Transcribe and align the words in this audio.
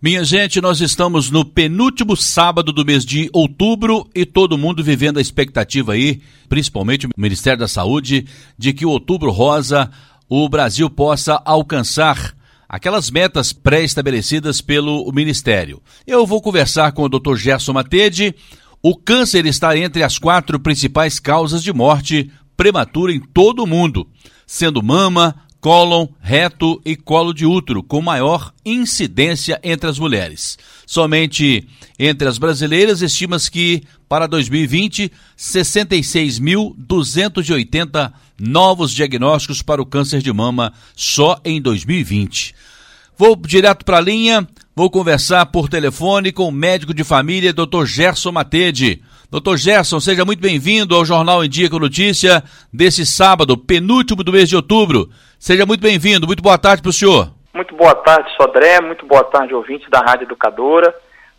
Minha 0.00 0.22
gente, 0.24 0.60
nós 0.60 0.82
estamos 0.82 1.30
no 1.30 1.42
penúltimo 1.42 2.14
sábado 2.14 2.70
do 2.70 2.84
mês 2.84 3.02
de 3.02 3.30
outubro 3.32 4.06
e 4.14 4.26
todo 4.26 4.58
mundo 4.58 4.84
vivendo 4.84 5.16
a 5.16 5.22
expectativa 5.22 5.94
aí, 5.94 6.20
principalmente 6.50 7.06
o 7.06 7.10
Ministério 7.16 7.60
da 7.60 7.66
Saúde, 7.66 8.26
de 8.58 8.74
que 8.74 8.84
o 8.84 8.90
Outubro 8.90 9.30
Rosa 9.30 9.90
o 10.28 10.46
Brasil 10.50 10.90
possa 10.90 11.40
alcançar 11.46 12.36
aquelas 12.68 13.10
metas 13.10 13.54
pré-estabelecidas 13.54 14.60
pelo 14.60 15.10
Ministério. 15.12 15.80
Eu 16.06 16.26
vou 16.26 16.42
conversar 16.42 16.92
com 16.92 17.04
o 17.04 17.08
Dr. 17.08 17.36
Gerson 17.36 17.72
Matede. 17.72 18.34
O 18.82 18.94
câncer 18.94 19.46
está 19.46 19.78
entre 19.78 20.02
as 20.02 20.18
quatro 20.18 20.60
principais 20.60 21.18
causas 21.18 21.62
de 21.62 21.72
morte 21.72 22.30
prematura 22.54 23.14
em 23.14 23.20
todo 23.20 23.64
o 23.64 23.66
mundo, 23.66 24.06
sendo 24.46 24.82
mama, 24.82 25.45
cólon, 25.66 26.06
reto 26.20 26.80
e 26.84 26.94
colo 26.94 27.34
de 27.34 27.44
útero, 27.44 27.82
com 27.82 28.00
maior 28.00 28.54
incidência 28.64 29.58
entre 29.64 29.90
as 29.90 29.98
mulheres. 29.98 30.56
Somente 30.86 31.66
entre 31.98 32.28
as 32.28 32.38
brasileiras, 32.38 33.02
estima-se 33.02 33.50
que, 33.50 33.82
para 34.08 34.28
2020, 34.28 35.10
66.280 35.36 38.12
novos 38.38 38.92
diagnósticos 38.92 39.60
para 39.60 39.82
o 39.82 39.86
câncer 39.86 40.22
de 40.22 40.32
mama 40.32 40.72
só 40.94 41.40
em 41.44 41.60
2020. 41.60 42.54
Vou 43.18 43.34
direto 43.34 43.84
para 43.84 43.98
a 43.98 44.00
linha, 44.00 44.46
vou 44.72 44.88
conversar 44.88 45.46
por 45.46 45.68
telefone 45.68 46.30
com 46.30 46.46
o 46.46 46.52
médico 46.52 46.94
de 46.94 47.02
família, 47.02 47.52
Dr. 47.52 47.86
Gerson 47.86 48.30
Matede. 48.30 49.02
Doutor 49.28 49.56
Gerson, 49.56 49.98
seja 49.98 50.24
muito 50.24 50.40
bem-vindo 50.40 50.94
ao 50.94 51.04
Jornal 51.04 51.44
em 51.44 51.48
Dia 51.48 51.68
com 51.68 51.80
Notícia 51.80 52.44
desse 52.72 53.04
sábado, 53.04 53.56
penúltimo 53.58 54.22
do 54.22 54.32
mês 54.32 54.48
de 54.48 54.54
outubro. 54.54 55.10
Seja 55.36 55.66
muito 55.66 55.80
bem-vindo, 55.80 56.28
muito 56.28 56.42
boa 56.42 56.56
tarde 56.56 56.80
para 56.80 56.90
o 56.90 56.92
senhor. 56.92 57.32
Muito 57.52 57.74
boa 57.74 57.94
tarde, 57.94 58.30
Sodré, 58.36 58.80
muito 58.80 59.04
boa 59.04 59.24
tarde, 59.24 59.52
ouvintes 59.52 59.90
da 59.90 59.98
Rádio 59.98 60.26
Educadora. 60.26 60.94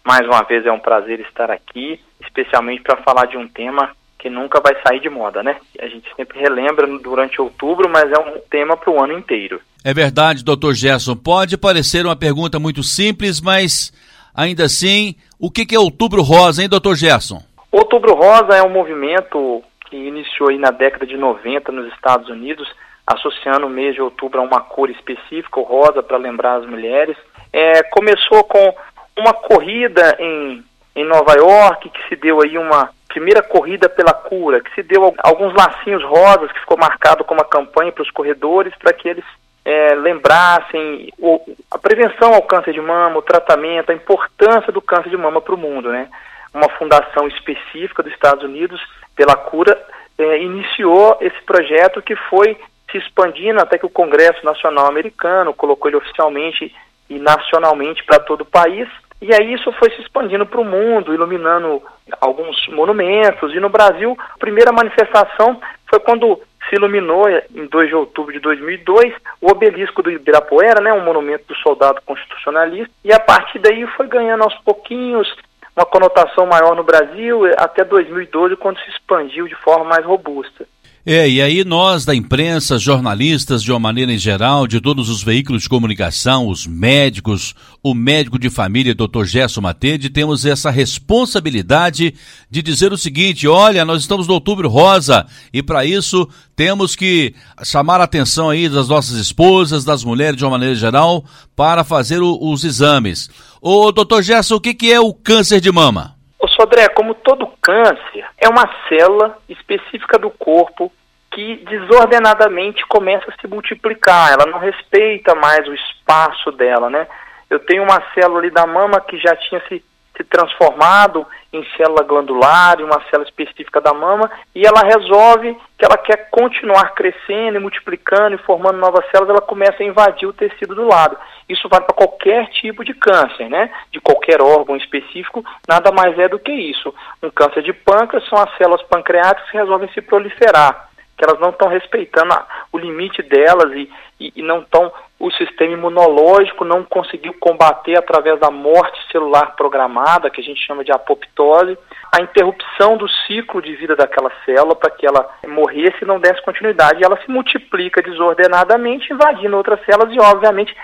Mais 0.05 0.27
uma 0.27 0.43
vez 0.43 0.65
é 0.65 0.71
um 0.71 0.79
prazer 0.79 1.21
estar 1.21 1.49
aqui, 1.49 1.97
especialmente 2.21 2.81
para 2.81 2.97
falar 3.03 3.25
de 3.27 3.37
um 3.37 3.47
tema 3.47 3.91
que 4.19 4.29
nunca 4.29 4.59
vai 4.59 4.75
sair 4.85 4.99
de 4.99 5.09
moda, 5.09 5.41
né? 5.41 5.55
A 5.79 5.87
gente 5.87 6.09
sempre 6.15 6.39
relembra 6.39 6.85
durante 6.99 7.39
outubro, 7.39 7.89
mas 7.89 8.11
é 8.11 8.19
um 8.19 8.37
tema 8.49 8.75
para 8.75 8.91
o 8.91 9.01
ano 9.01 9.17
inteiro. 9.17 9.61
É 9.81 9.93
verdade, 9.93 10.43
doutor 10.43 10.73
Gerson. 10.73 11.15
Pode 11.15 11.55
parecer 11.57 12.05
uma 12.05 12.15
pergunta 12.17 12.59
muito 12.59 12.83
simples, 12.83 13.39
mas 13.39 13.93
ainda 14.35 14.65
assim, 14.65 15.15
o 15.39 15.49
que 15.49 15.73
é 15.73 15.79
outubro 15.79 16.21
rosa, 16.21 16.61
hein, 16.61 16.67
doutor 16.67 16.95
Gerson? 16.95 17.46
Outubro 17.71 18.13
Rosa 18.13 18.55
é 18.55 18.63
um 18.63 18.69
movimento 18.69 19.63
que 19.89 19.95
iniciou 19.95 20.49
aí 20.49 20.57
na 20.57 20.71
década 20.71 21.05
de 21.05 21.17
90 21.17 21.71
nos 21.71 21.91
Estados 21.93 22.29
Unidos, 22.29 22.67
associando 23.05 23.67
o 23.67 23.69
mês 23.69 23.95
de 23.95 24.01
outubro 24.01 24.39
a 24.39 24.43
uma 24.43 24.61
cor 24.61 24.89
específica, 24.89 25.59
o 25.59 25.63
rosa, 25.63 26.03
para 26.03 26.17
lembrar 26.17 26.55
as 26.55 26.65
mulheres. 26.65 27.15
É, 27.53 27.83
começou 27.83 28.43
com 28.43 28.75
uma 29.17 29.33
corrida 29.33 30.15
em, 30.19 30.63
em 30.95 31.05
Nova 31.05 31.33
York, 31.35 31.89
que 31.89 32.07
se 32.09 32.15
deu 32.15 32.41
aí 32.41 32.57
uma 32.57 32.89
primeira 33.07 33.41
corrida 33.41 33.87
pela 33.87 34.13
cura, 34.13 34.61
que 34.61 34.73
se 34.75 34.83
deu 34.83 35.15
alguns 35.23 35.53
lacinhos 35.53 36.03
rosas, 36.03 36.51
que 36.51 36.59
ficou 36.59 36.77
marcado 36.77 37.23
como 37.23 37.39
uma 37.39 37.47
campanha 37.47 37.91
para 37.91 38.03
os 38.03 38.11
corredores, 38.11 38.73
para 38.75 38.93
que 38.93 39.07
eles 39.07 39.25
é, 39.63 39.95
lembrassem 39.95 41.11
o, 41.17 41.39
a 41.71 41.79
prevenção 41.79 42.33
ao 42.33 42.43
câncer 42.43 42.73
de 42.73 42.81
mama, 42.81 43.17
o 43.17 43.21
tratamento, 43.21 43.91
a 43.91 43.95
importância 43.95 44.71
do 44.71 44.81
câncer 44.81 45.09
de 45.09 45.17
mama 45.17 45.41
para 45.41 45.55
o 45.55 45.57
mundo, 45.57 45.89
né? 45.89 46.09
Uma 46.53 46.69
fundação 46.77 47.27
específica 47.27 48.03
dos 48.03 48.13
Estados 48.13 48.43
Unidos 48.43 48.81
pela 49.15 49.35
cura 49.35 49.77
é, 50.17 50.41
iniciou 50.41 51.17
esse 51.21 51.41
projeto 51.43 52.01
que 52.01 52.15
foi 52.15 52.57
se 52.91 52.97
expandindo 52.97 53.61
até 53.61 53.77
que 53.77 53.85
o 53.85 53.89
Congresso 53.89 54.43
Nacional 54.45 54.87
Americano 54.87 55.53
colocou 55.53 55.89
ele 55.89 55.97
oficialmente 55.97 56.73
e 57.09 57.19
nacionalmente 57.19 58.03
para 58.03 58.19
todo 58.19 58.41
o 58.41 58.45
país. 58.45 58.87
E 59.21 59.33
aí 59.33 59.53
isso 59.53 59.71
foi 59.73 59.89
se 59.91 60.01
expandindo 60.01 60.45
para 60.45 60.61
o 60.61 60.65
mundo, 60.65 61.13
iluminando 61.13 61.81
alguns 62.21 62.67
monumentos. 62.69 63.53
E 63.53 63.59
no 63.59 63.69
Brasil, 63.69 64.15
a 64.19 64.37
primeira 64.37 64.71
manifestação 64.71 65.59
foi 65.89 65.99
quando 65.99 66.39
se 66.69 66.75
iluminou, 66.75 67.29
em 67.29 67.65
2 67.65 67.89
de 67.89 67.95
outubro 67.95 68.33
de 68.33 68.39
2002, 68.39 69.13
o 69.41 69.49
obelisco 69.49 70.03
do 70.03 70.11
Ibirapuera, 70.11 70.81
né, 70.81 70.91
um 70.93 71.03
monumento 71.03 71.45
do 71.47 71.55
soldado 71.55 72.01
constitucionalista. 72.05 72.93
E 73.03 73.13
a 73.13 73.19
partir 73.19 73.59
daí 73.59 73.87
foi 73.95 74.07
ganhando 74.07 74.43
aos 74.43 74.55
pouquinhos 74.59 75.33
uma 75.77 75.85
conotação 75.85 76.47
maior 76.47 76.75
no 76.75 76.83
Brasil 76.83 77.45
até 77.55 77.83
2012, 77.83 78.55
quando 78.55 78.79
se 78.79 78.89
expandiu 78.89 79.47
de 79.47 79.53
forma 79.55 79.85
mais 79.85 80.03
robusta. 80.03 80.67
É, 81.09 81.25
e 81.29 81.41
aí 81.41 81.63
nós 81.63 82.03
da 82.03 82.13
imprensa, 82.13 82.77
jornalistas 82.77 83.63
de 83.63 83.71
uma 83.71 83.79
maneira 83.79 84.11
em 84.11 84.17
geral, 84.17 84.67
de 84.67 84.81
todos 84.81 85.07
os 85.07 85.23
veículos 85.23 85.63
de 85.63 85.69
comunicação, 85.69 86.49
os 86.49 86.67
médicos, 86.67 87.55
o 87.81 87.93
médico 87.93 88.37
de 88.37 88.49
família, 88.49 88.93
Dr. 88.93 89.23
Gerson 89.23 89.61
Matede, 89.61 90.09
temos 90.09 90.45
essa 90.45 90.69
responsabilidade 90.69 92.13
de 92.51 92.61
dizer 92.61 92.91
o 92.91 92.97
seguinte: 92.97 93.47
olha, 93.47 93.85
nós 93.85 94.01
estamos 94.01 94.27
no 94.27 94.33
Outubro 94.33 94.67
Rosa 94.67 95.25
e 95.53 95.63
para 95.63 95.85
isso 95.85 96.27
temos 96.57 96.93
que 96.93 97.33
chamar 97.63 98.01
a 98.01 98.03
atenção 98.03 98.49
aí 98.49 98.67
das 98.67 98.89
nossas 98.89 99.15
esposas, 99.15 99.85
das 99.85 100.03
mulheres 100.03 100.35
de 100.35 100.43
uma 100.43 100.51
maneira 100.51 100.75
geral, 100.75 101.23
para 101.55 101.85
fazer 101.85 102.21
o, 102.21 102.37
os 102.37 102.65
exames. 102.65 103.29
Ô, 103.61 103.93
doutor 103.93 104.21
Gerson, 104.21 104.55
o 104.55 104.59
que, 104.59 104.73
que 104.73 104.91
é 104.91 104.99
o 104.99 105.13
câncer 105.13 105.61
de 105.61 105.71
mama? 105.71 106.17
Ô, 106.37 106.49
Sodré, 106.49 106.89
como 106.89 107.15
todo 107.15 107.47
câncer, 107.61 108.25
é 108.37 108.49
uma 108.49 108.69
célula 108.89 109.37
específica 109.47 110.19
do 110.19 110.29
corpo 110.29 110.91
que 111.37 111.57
desordenadamente 111.69 112.83
começa 112.87 113.29
a 113.29 113.39
se 113.39 113.47
multiplicar. 113.47 114.33
Ela 114.33 114.47
não 114.47 114.57
respeita 114.57 115.35
mais 115.35 115.67
o 115.67 115.73
espaço 115.75 116.51
dela, 116.51 116.89
né? 116.89 117.05
Eu 117.47 117.59
tenho 117.59 117.83
uma 117.83 118.01
célula 118.15 118.39
ali 118.39 118.49
da 118.49 118.65
mama 118.65 118.99
que 118.99 119.19
já 119.19 119.35
tinha 119.35 119.61
se, 119.69 119.83
se 120.15 120.23
transformado 120.23 121.27
em 121.53 121.63
célula 121.77 122.01
glandular, 122.01 122.81
uma 122.81 122.99
célula 123.11 123.29
específica 123.29 123.79
da 123.79 123.93
mama, 123.93 124.31
e 124.55 124.65
ela 124.65 124.81
resolve 124.81 125.55
que 125.77 125.85
ela 125.85 125.95
quer 125.95 126.27
continuar 126.31 126.95
crescendo 126.95 127.57
e 127.57 127.59
multiplicando 127.59 128.33
e 128.33 128.39
formando 128.39 128.79
novas 128.79 129.05
células, 129.11 129.29
ela 129.29 129.41
começa 129.41 129.83
a 129.83 129.85
invadir 129.85 130.27
o 130.27 130.33
tecido 130.33 130.73
do 130.73 130.87
lado. 130.87 131.19
Isso 131.47 131.69
vale 131.69 131.85
para 131.85 131.93
qualquer 131.93 132.47
tipo 132.49 132.83
de 132.83 132.95
câncer, 132.95 133.47
né? 133.47 133.69
De 133.91 134.01
qualquer 134.01 134.41
órgão 134.41 134.75
específico, 134.75 135.45
nada 135.67 135.91
mais 135.91 136.17
é 136.17 136.27
do 136.27 136.39
que 136.39 136.51
isso. 136.51 136.91
Um 137.21 137.29
câncer 137.29 137.61
de 137.61 137.73
pâncreas 137.73 138.27
são 138.27 138.39
as 138.39 138.57
células 138.57 138.81
pancreáticas 138.87 139.51
que 139.51 139.57
resolvem 139.57 139.87
se 139.93 140.01
proliferar, 140.01 140.86
que 141.17 141.25
elas 141.25 141.39
não 141.39 141.49
estão 141.49 141.67
respeitando 141.67 142.33
a, 142.33 142.45
o 142.71 142.77
limite 142.77 143.23
delas 143.23 143.71
e, 143.73 143.91
e, 144.19 144.33
e 144.35 144.41
não 144.41 144.61
estão 144.61 144.91
o 145.19 145.31
sistema 145.31 145.73
imunológico 145.73 146.63
não 146.63 146.83
conseguiu 146.83 147.33
combater 147.39 147.97
através 147.97 148.39
da 148.39 148.51
morte 148.51 148.99
celular 149.11 149.55
programada, 149.55 150.29
que 150.29 150.41
a 150.41 150.43
gente 150.43 150.63
chama 150.63 150.83
de 150.83 150.91
apoptose, 150.91 151.77
a 152.15 152.21
interrupção 152.21 152.97
do 152.97 153.09
ciclo 153.09 153.59
de 153.59 153.75
vida 153.75 153.95
daquela 153.95 154.31
célula 154.45 154.75
para 154.75 154.91
que 154.91 155.07
ela 155.07 155.27
morresse 155.47 155.97
e 156.03 156.05
não 156.05 156.19
desse 156.19 156.41
continuidade. 156.43 157.01
E 157.01 157.03
ela 157.03 157.19
se 157.21 157.31
multiplica 157.31 158.01
desordenadamente, 158.01 159.11
invadindo 159.11 159.57
outras 159.57 159.83
células 159.85 160.13
e, 160.13 160.19
obviamente, 160.19 160.75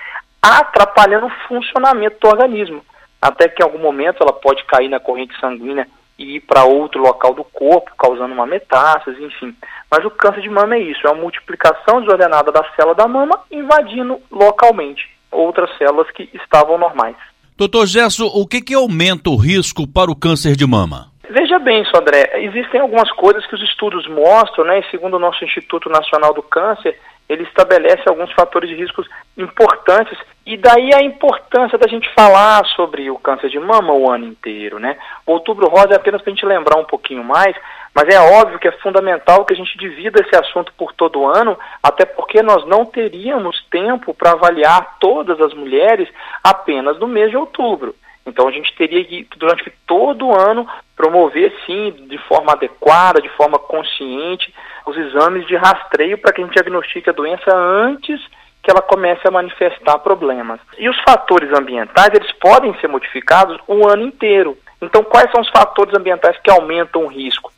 atrapalhando 0.42 1.28
o 1.28 1.48
funcionamento 1.48 2.18
do 2.20 2.28
organismo. 2.28 2.84
Até 3.22 3.48
que 3.48 3.62
em 3.62 3.66
algum 3.66 3.80
momento 3.80 4.22
ela 4.22 4.34
pode 4.34 4.64
cair 4.66 4.90
na 4.90 5.00
corrente 5.00 5.40
sanguínea 5.40 5.88
e 6.18 6.38
ir 6.38 6.42
para 6.42 6.64
outro 6.64 7.02
local 7.02 7.34
do 7.34 7.44
corpo, 7.44 7.92
causando 7.98 8.34
uma 8.34 8.46
metástase, 8.46 9.24
enfim. 9.24 9.56
Mas 9.90 10.06
o 10.06 10.12
câncer 10.12 10.42
de 10.42 10.50
mama 10.50 10.76
é 10.76 10.80
isso, 10.80 11.06
é 11.08 11.10
a 11.10 11.16
multiplicação 11.16 12.02
desordenada 12.02 12.52
da 12.52 12.64
célula 12.76 12.96
da 12.96 13.08
mama 13.08 13.40
invadindo 13.52 14.20
localmente 14.32 15.10
outras 15.32 15.76
células 15.78 16.10
que 16.12 16.30
estavam 16.34 16.78
normais. 16.78 17.16
Doutor 17.58 17.86
Gesso, 17.86 18.26
o 18.28 18.48
que, 18.48 18.62
que 18.62 18.74
aumenta 18.74 19.30
o 19.30 19.36
risco 19.36 19.88
para 19.88 20.12
o 20.12 20.16
câncer 20.16 20.56
de 20.56 20.66
mama? 20.66 21.12
Veja 21.30 21.58
bem, 21.58 21.86
Sodré, 21.86 22.30
existem 22.44 22.82
algumas 22.82 23.12
coisas 23.12 23.46
que 23.48 23.56
os 23.56 23.62
estudos 23.64 24.08
mostram, 24.08 24.66
né, 24.66 24.80
e 24.80 24.92
segundo 24.92 25.16
o 25.16 25.20
nosso 25.20 25.44
Instituto 25.44 25.90
Nacional 25.90 26.34
do 26.34 26.44
Câncer, 26.44 27.00
ele 27.28 27.44
estabelece 27.44 28.04
alguns 28.08 28.32
fatores 28.34 28.70
de 28.70 28.76
riscos 28.76 29.08
importantes 29.38 30.18
e 30.46 30.58
daí 30.58 30.94
a 30.94 31.02
importância 31.02 31.78
da 31.78 31.88
gente 31.88 32.10
falar 32.14 32.66
sobre 32.76 33.10
o 33.10 33.18
câncer 33.18 33.50
de 33.50 33.60
mama 33.60 33.94
o 33.94 34.12
ano 34.12 34.26
inteiro, 34.26 34.78
né? 34.78 34.98
O 35.26 35.32
Outubro 35.32 35.70
Rosa 35.70 35.94
é 35.94 35.96
apenas 35.96 36.22
para 36.22 36.32
a 36.32 36.36
gente 36.36 36.46
lembrar 36.46 36.78
um 36.78 36.84
pouquinho 36.84 37.24
mais, 37.24 37.56
mas 37.96 38.14
é 38.14 38.20
óbvio 38.20 38.60
que 38.60 38.68
é 38.68 38.72
fundamental 38.74 39.46
que 39.46 39.54
a 39.54 39.56
gente 39.56 39.78
divida 39.78 40.22
esse 40.22 40.36
assunto 40.36 40.74
por 40.78 40.92
todo 40.94 41.22
o 41.22 41.28
ano, 41.28 41.58
até 41.82 42.06
porque 42.06 42.44
nós 42.44 42.66
não 42.66 42.86
teríamos 42.86 43.64
tempo 43.72 44.14
para 44.14 44.32
avaliar 44.32 44.98
todas 45.00 45.40
as 45.40 45.54
mulheres 45.54 46.10
apenas 46.44 47.00
no 47.00 47.08
mês 47.08 47.30
de 47.30 47.38
outubro. 47.38 47.96
Então 48.26 48.48
a 48.48 48.52
gente 48.52 48.74
teria 48.76 49.04
que, 49.04 49.28
durante 49.38 49.72
todo 49.86 50.28
o 50.28 50.40
ano, 50.40 50.68
promover, 50.96 51.54
sim, 51.66 51.92
de 52.08 52.18
forma 52.20 52.54
adequada, 52.54 53.22
de 53.22 53.30
forma 53.30 53.60
consciente, 53.60 54.54
os 54.86 54.96
exames 54.98 55.46
de 55.48 55.56
rastreio 55.56 56.18
para 56.18 56.32
que 56.32 56.42
a 56.42 56.46
gente 56.46 56.54
diagnostique 56.54 57.10
a 57.10 57.14
doença 57.14 57.54
antes 57.56 58.22
que 58.62 58.72
ela 58.72 58.82
comece 58.82 59.28
a 59.28 59.32
manifestar 59.32 59.98
problemas. 60.00 60.60
E 60.78 60.88
os 60.88 60.98
fatores 61.02 61.52
ambientais, 61.52 62.12
eles 62.14 62.32
podem 62.34 62.74
ser 62.80 62.88
modificados 62.88 63.60
o 63.68 63.86
ano 63.86 64.06
inteiro. 64.06 64.58
Então, 64.82 65.04
quais 65.04 65.30
são 65.32 65.42
os 65.42 65.50
fatores 65.50 65.94
ambientais 65.94 66.38
que 66.42 66.50
aumentam 66.50 67.04
o 67.04 67.08
risco? 67.08 67.52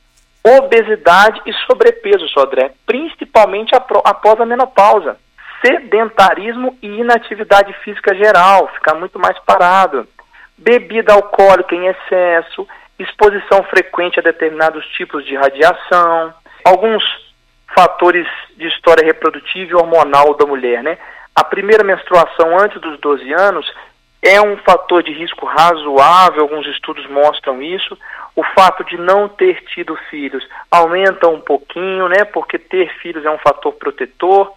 Obesidade 0.43 1.41
e 1.45 1.53
sobrepeso, 1.67 2.27
Sodré, 2.29 2.71
principalmente 2.87 3.75
após 3.75 4.41
a 4.41 4.45
menopausa. 4.45 5.17
sedentarismo 5.65 6.77
e 6.81 6.87
inatividade 6.87 7.73
física 7.83 8.13
geral, 8.13 8.67
ficar 8.69 8.93
muito 8.95 9.17
mais 9.17 9.37
parado. 9.39 10.07
Bebida 10.57 11.13
alcoólica 11.13 11.75
em 11.75 11.87
excesso, 11.87 12.67
exposição 12.97 13.63
frequente 13.63 14.19
a 14.19 14.23
determinados 14.23 14.85
tipos 14.87 15.25
de 15.25 15.35
radiação, 15.35 16.33
alguns 16.63 17.03
fatores 17.75 18.27
de 18.55 18.67
história 18.67 19.05
reprodutiva 19.05 19.71
e 19.71 19.75
hormonal 19.75 20.33
da 20.35 20.45
mulher, 20.45 20.81
né? 20.81 20.97
A 21.35 21.43
primeira 21.43 21.83
menstruação 21.83 22.57
antes 22.57 22.79
dos 22.79 22.97
12 22.99 23.33
anos 23.33 23.69
é 24.21 24.41
um 24.41 24.57
fator 24.57 25.03
de 25.03 25.11
risco 25.11 25.45
razoável, 25.45 26.41
alguns 26.41 26.65
estudos 26.67 27.05
mostram 27.07 27.61
isso. 27.61 27.97
O 28.35 28.43
fato 28.43 28.83
de 28.83 28.97
não 28.97 29.27
ter 29.29 29.61
tido 29.65 29.95
filhos 30.09 30.43
aumenta 30.71 31.27
um 31.27 31.39
pouquinho, 31.39 32.07
né? 32.07 32.23
Porque 32.25 32.57
ter 32.57 32.89
filhos 33.01 33.23
é 33.23 33.29
um 33.29 33.37
fator 33.37 33.73
protetor. 33.73 34.51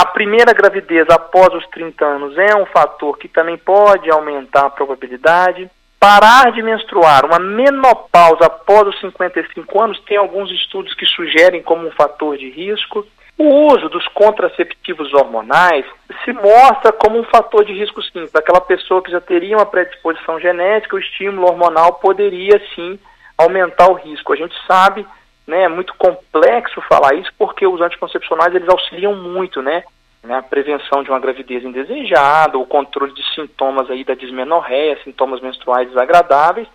A 0.00 0.06
primeira 0.06 0.54
gravidez 0.54 1.06
após 1.10 1.52
os 1.52 1.66
30 1.66 2.02
anos 2.02 2.38
é 2.38 2.56
um 2.56 2.64
fator 2.64 3.18
que 3.18 3.28
também 3.28 3.58
pode 3.58 4.10
aumentar 4.10 4.64
a 4.64 4.70
probabilidade. 4.70 5.70
Parar 5.98 6.52
de 6.52 6.62
menstruar, 6.62 7.26
uma 7.26 7.38
menopausa 7.38 8.46
após 8.46 8.88
os 8.88 8.98
55 8.98 9.82
anos, 9.82 10.00
tem 10.06 10.16
alguns 10.16 10.50
estudos 10.52 10.94
que 10.94 11.04
sugerem 11.04 11.62
como 11.62 11.86
um 11.86 11.90
fator 11.90 12.38
de 12.38 12.48
risco. 12.48 13.06
O 13.36 13.74
uso 13.74 13.90
dos 13.90 14.08
contraceptivos 14.08 15.12
hormonais 15.12 15.84
se 16.24 16.32
mostra 16.32 16.92
como 16.92 17.18
um 17.18 17.24
fator 17.24 17.62
de 17.62 17.74
risco 17.74 18.02
sim. 18.02 18.26
Para 18.26 18.40
aquela 18.40 18.60
pessoa 18.62 19.02
que 19.02 19.10
já 19.10 19.20
teria 19.20 19.58
uma 19.58 19.66
predisposição 19.66 20.40
genética, 20.40 20.96
o 20.96 20.98
estímulo 20.98 21.46
hormonal 21.46 21.96
poderia 21.96 22.58
sim 22.74 22.98
aumentar 23.36 23.90
o 23.90 23.96
risco. 23.96 24.32
A 24.32 24.36
gente 24.36 24.54
sabe 24.66 25.04
né, 25.50 25.64
é 25.64 25.68
muito 25.68 25.92
complexo 25.96 26.80
falar 26.82 27.14
isso 27.14 27.30
porque 27.36 27.66
os 27.66 27.80
anticoncepcionais 27.80 28.54
eles 28.54 28.68
auxiliam 28.68 29.14
muito, 29.14 29.60
né? 29.60 29.82
A 30.28 30.42
prevenção 30.42 31.02
de 31.02 31.10
uma 31.10 31.18
gravidez 31.18 31.64
indesejada, 31.64 32.58
o 32.58 32.66
controle 32.66 33.12
de 33.12 33.34
sintomas 33.34 33.90
aí 33.90 34.04
da 34.04 34.14
dismenorreia, 34.14 34.98
sintomas 35.02 35.40
menstruais 35.40 35.88
desagradáveis, 35.88 36.68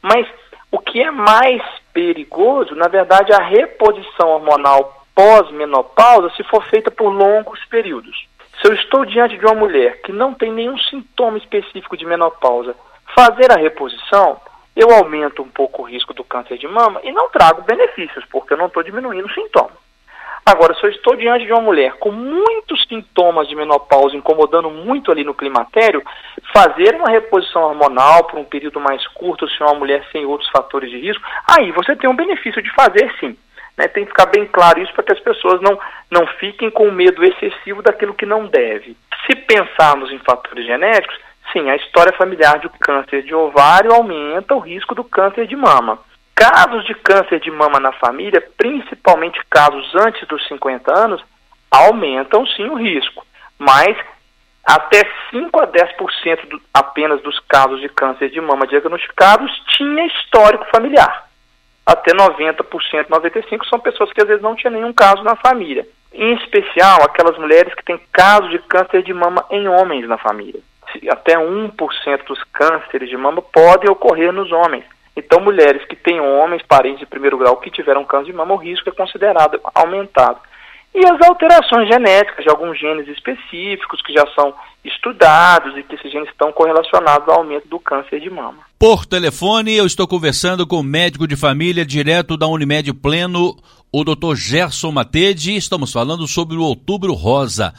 mas 0.00 0.26
o 0.70 0.78
que 0.78 1.02
é 1.02 1.10
mais 1.10 1.62
perigoso, 1.92 2.74
na 2.74 2.88
verdade, 2.88 3.32
é 3.32 3.34
a 3.34 3.44
reposição 3.44 4.28
hormonal 4.28 5.04
pós-menopausa 5.14 6.30
se 6.36 6.44
for 6.44 6.62
feita 6.64 6.90
por 6.90 7.08
longos 7.10 7.64
períodos. 7.66 8.26
Se 8.60 8.68
eu 8.68 8.74
estou 8.74 9.04
diante 9.04 9.36
de 9.36 9.44
uma 9.44 9.54
mulher 9.54 10.00
que 10.02 10.12
não 10.12 10.34
tem 10.34 10.52
nenhum 10.52 10.78
sintoma 10.78 11.38
específico 11.38 11.96
de 11.96 12.06
menopausa, 12.06 12.76
fazer 13.14 13.50
a 13.50 13.60
reposição 13.60 14.40
eu 14.74 14.90
aumento 14.90 15.42
um 15.42 15.48
pouco 15.48 15.82
o 15.82 15.84
risco 15.84 16.14
do 16.14 16.24
câncer 16.24 16.58
de 16.58 16.66
mama 16.66 17.00
e 17.04 17.12
não 17.12 17.28
trago 17.28 17.62
benefícios, 17.62 18.24
porque 18.30 18.54
eu 18.54 18.58
não 18.58 18.66
estou 18.66 18.82
diminuindo 18.82 19.26
o 19.26 19.32
sintoma. 19.32 19.82
Agora, 20.44 20.74
se 20.74 20.82
eu 20.84 20.90
estou 20.90 21.14
diante 21.14 21.46
de 21.46 21.52
uma 21.52 21.60
mulher 21.60 21.92
com 22.00 22.10
muitos 22.10 22.84
sintomas 22.88 23.46
de 23.46 23.54
menopausa 23.54 24.16
incomodando 24.16 24.70
muito 24.70 25.12
ali 25.12 25.22
no 25.22 25.34
climatério, 25.34 26.02
fazer 26.52 26.96
uma 26.96 27.08
reposição 27.08 27.62
hormonal 27.62 28.24
por 28.24 28.40
um 28.40 28.44
período 28.44 28.80
mais 28.80 29.06
curto, 29.08 29.48
se 29.48 29.62
é 29.62 29.66
uma 29.66 29.78
mulher 29.78 30.04
sem 30.10 30.24
outros 30.26 30.50
fatores 30.50 30.90
de 30.90 30.98
risco, 30.98 31.24
aí 31.48 31.70
você 31.70 31.94
tem 31.94 32.10
um 32.10 32.16
benefício 32.16 32.60
de 32.60 32.74
fazer 32.74 33.14
sim. 33.20 33.36
Né? 33.78 33.86
Tem 33.86 34.04
que 34.04 34.10
ficar 34.10 34.26
bem 34.26 34.44
claro 34.46 34.82
isso 34.82 34.92
para 34.92 35.04
que 35.04 35.12
as 35.12 35.20
pessoas 35.20 35.60
não, 35.60 35.78
não 36.10 36.26
fiquem 36.38 36.70
com 36.70 36.90
medo 36.90 37.24
excessivo 37.24 37.80
daquilo 37.80 38.14
que 38.14 38.26
não 38.26 38.46
deve. 38.46 38.96
Se 39.26 39.36
pensarmos 39.36 40.10
em 40.10 40.18
fatores 40.18 40.66
genéticos, 40.66 41.16
sim, 41.52 41.68
a 41.70 41.76
história 41.76 42.12
familiar 42.14 42.58
de 42.58 42.68
câncer 42.80 43.22
de 43.22 43.34
ovário 43.34 43.92
aumenta 43.92 44.54
o 44.54 44.58
risco 44.58 44.94
do 44.94 45.04
câncer 45.04 45.46
de 45.46 45.54
mama. 45.54 45.98
Casos 46.34 46.84
de 46.86 46.94
câncer 46.94 47.38
de 47.40 47.50
mama 47.50 47.78
na 47.78 47.92
família, 47.92 48.42
principalmente 48.56 49.40
casos 49.48 49.94
antes 49.94 50.26
dos 50.26 50.46
50 50.48 50.92
anos, 50.92 51.22
aumentam 51.70 52.46
sim 52.46 52.68
o 52.68 52.74
risco, 52.74 53.24
mas 53.58 53.96
até 54.64 55.02
5 55.30 55.60
a 55.60 55.66
10% 55.66 56.48
do, 56.48 56.60
apenas 56.72 57.20
dos 57.22 57.38
casos 57.40 57.80
de 57.80 57.88
câncer 57.88 58.30
de 58.30 58.40
mama 58.40 58.66
diagnosticados 58.66 59.50
tinha 59.76 60.06
histórico 60.06 60.64
familiar. 60.70 61.28
Até 61.84 62.12
90%, 62.12 62.62
95% 63.08 63.68
são 63.68 63.80
pessoas 63.80 64.12
que 64.12 64.20
às 64.20 64.28
vezes 64.28 64.42
não 64.42 64.54
tinham 64.54 64.72
nenhum 64.72 64.92
caso 64.92 65.22
na 65.22 65.36
família. 65.36 65.86
Em 66.12 66.34
especial, 66.34 66.98
aquelas 67.02 67.36
mulheres 67.38 67.74
que 67.74 67.84
têm 67.84 68.00
casos 68.12 68.50
de 68.50 68.58
câncer 68.60 69.02
de 69.02 69.12
mama 69.12 69.44
em 69.50 69.66
homens 69.66 70.06
na 70.06 70.18
família 70.18 70.62
até 71.10 71.36
1% 71.36 72.24
dos 72.26 72.42
cânceres 72.52 73.08
de 73.08 73.16
mama 73.16 73.42
podem 73.42 73.90
ocorrer 73.90 74.32
nos 74.32 74.50
homens. 74.52 74.84
Então, 75.16 75.40
mulheres 75.40 75.84
que 75.86 75.96
têm 75.96 76.20
homens, 76.20 76.62
parentes 76.62 77.00
de 77.00 77.06
primeiro 77.06 77.36
grau, 77.36 77.58
que 77.58 77.70
tiveram 77.70 78.04
câncer 78.04 78.26
de 78.26 78.32
mama, 78.32 78.54
o 78.54 78.56
risco 78.56 78.88
é 78.88 78.92
considerado 78.92 79.60
aumentado. 79.74 80.38
E 80.94 81.06
as 81.06 81.20
alterações 81.26 81.88
genéticas 81.88 82.44
de 82.44 82.50
alguns 82.50 82.78
genes 82.78 83.08
específicos 83.08 84.02
que 84.02 84.12
já 84.12 84.26
são 84.34 84.54
estudados 84.84 85.76
e 85.76 85.82
que 85.82 85.94
esses 85.94 86.12
genes 86.12 86.28
estão 86.28 86.52
correlacionados 86.52 87.28
ao 87.28 87.38
aumento 87.38 87.66
do 87.66 87.80
câncer 87.80 88.20
de 88.20 88.28
mama. 88.28 88.58
Por 88.78 89.06
telefone, 89.06 89.74
eu 89.74 89.86
estou 89.86 90.06
conversando 90.06 90.66
com 90.66 90.80
o 90.80 90.82
médico 90.82 91.26
de 91.26 91.34
família 91.34 91.84
direto 91.84 92.36
da 92.36 92.46
Unimed 92.46 92.92
Pleno, 92.92 93.56
o 93.90 94.04
Dr. 94.04 94.34
Gerson 94.34 94.92
Matede, 94.92 95.52
e 95.52 95.56
estamos 95.56 95.92
falando 95.92 96.26
sobre 96.26 96.56
o 96.56 96.62
Outubro 96.62 97.14
Rosa. 97.14 97.72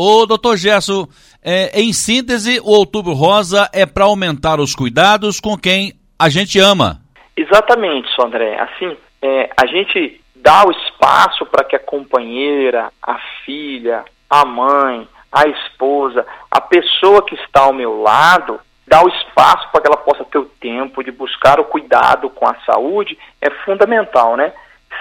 Ô, 0.00 0.24
doutor 0.26 0.56
Gesso, 0.56 1.08
é, 1.42 1.80
em 1.80 1.92
síntese, 1.92 2.60
o 2.60 2.70
Outubro 2.70 3.14
Rosa 3.14 3.68
é 3.74 3.84
para 3.84 4.04
aumentar 4.04 4.60
os 4.60 4.72
cuidados 4.72 5.40
com 5.40 5.58
quem 5.58 5.92
a 6.16 6.28
gente 6.28 6.56
ama. 6.60 7.00
Exatamente, 7.36 8.08
André. 8.22 8.56
Assim, 8.60 8.96
é, 9.20 9.50
a 9.60 9.66
gente 9.66 10.20
dá 10.36 10.64
o 10.64 10.70
espaço 10.70 11.44
para 11.46 11.64
que 11.64 11.74
a 11.74 11.80
companheira, 11.80 12.92
a 13.02 13.18
filha, 13.44 14.04
a 14.30 14.44
mãe, 14.44 15.08
a 15.32 15.48
esposa, 15.48 16.24
a 16.48 16.60
pessoa 16.60 17.26
que 17.26 17.34
está 17.34 17.62
ao 17.62 17.72
meu 17.72 18.00
lado, 18.00 18.60
dá 18.86 19.02
o 19.02 19.08
espaço 19.08 19.68
para 19.72 19.80
que 19.80 19.88
ela 19.88 19.96
possa 19.96 20.24
ter 20.26 20.38
o 20.38 20.50
tempo 20.60 21.02
de 21.02 21.10
buscar 21.10 21.58
o 21.58 21.64
cuidado 21.64 22.30
com 22.30 22.46
a 22.46 22.54
saúde 22.64 23.18
é 23.40 23.50
fundamental, 23.64 24.36
né? 24.36 24.52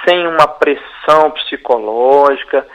Sem 0.10 0.26
uma 0.26 0.48
pressão 0.48 1.30
psicológica, 1.30 2.66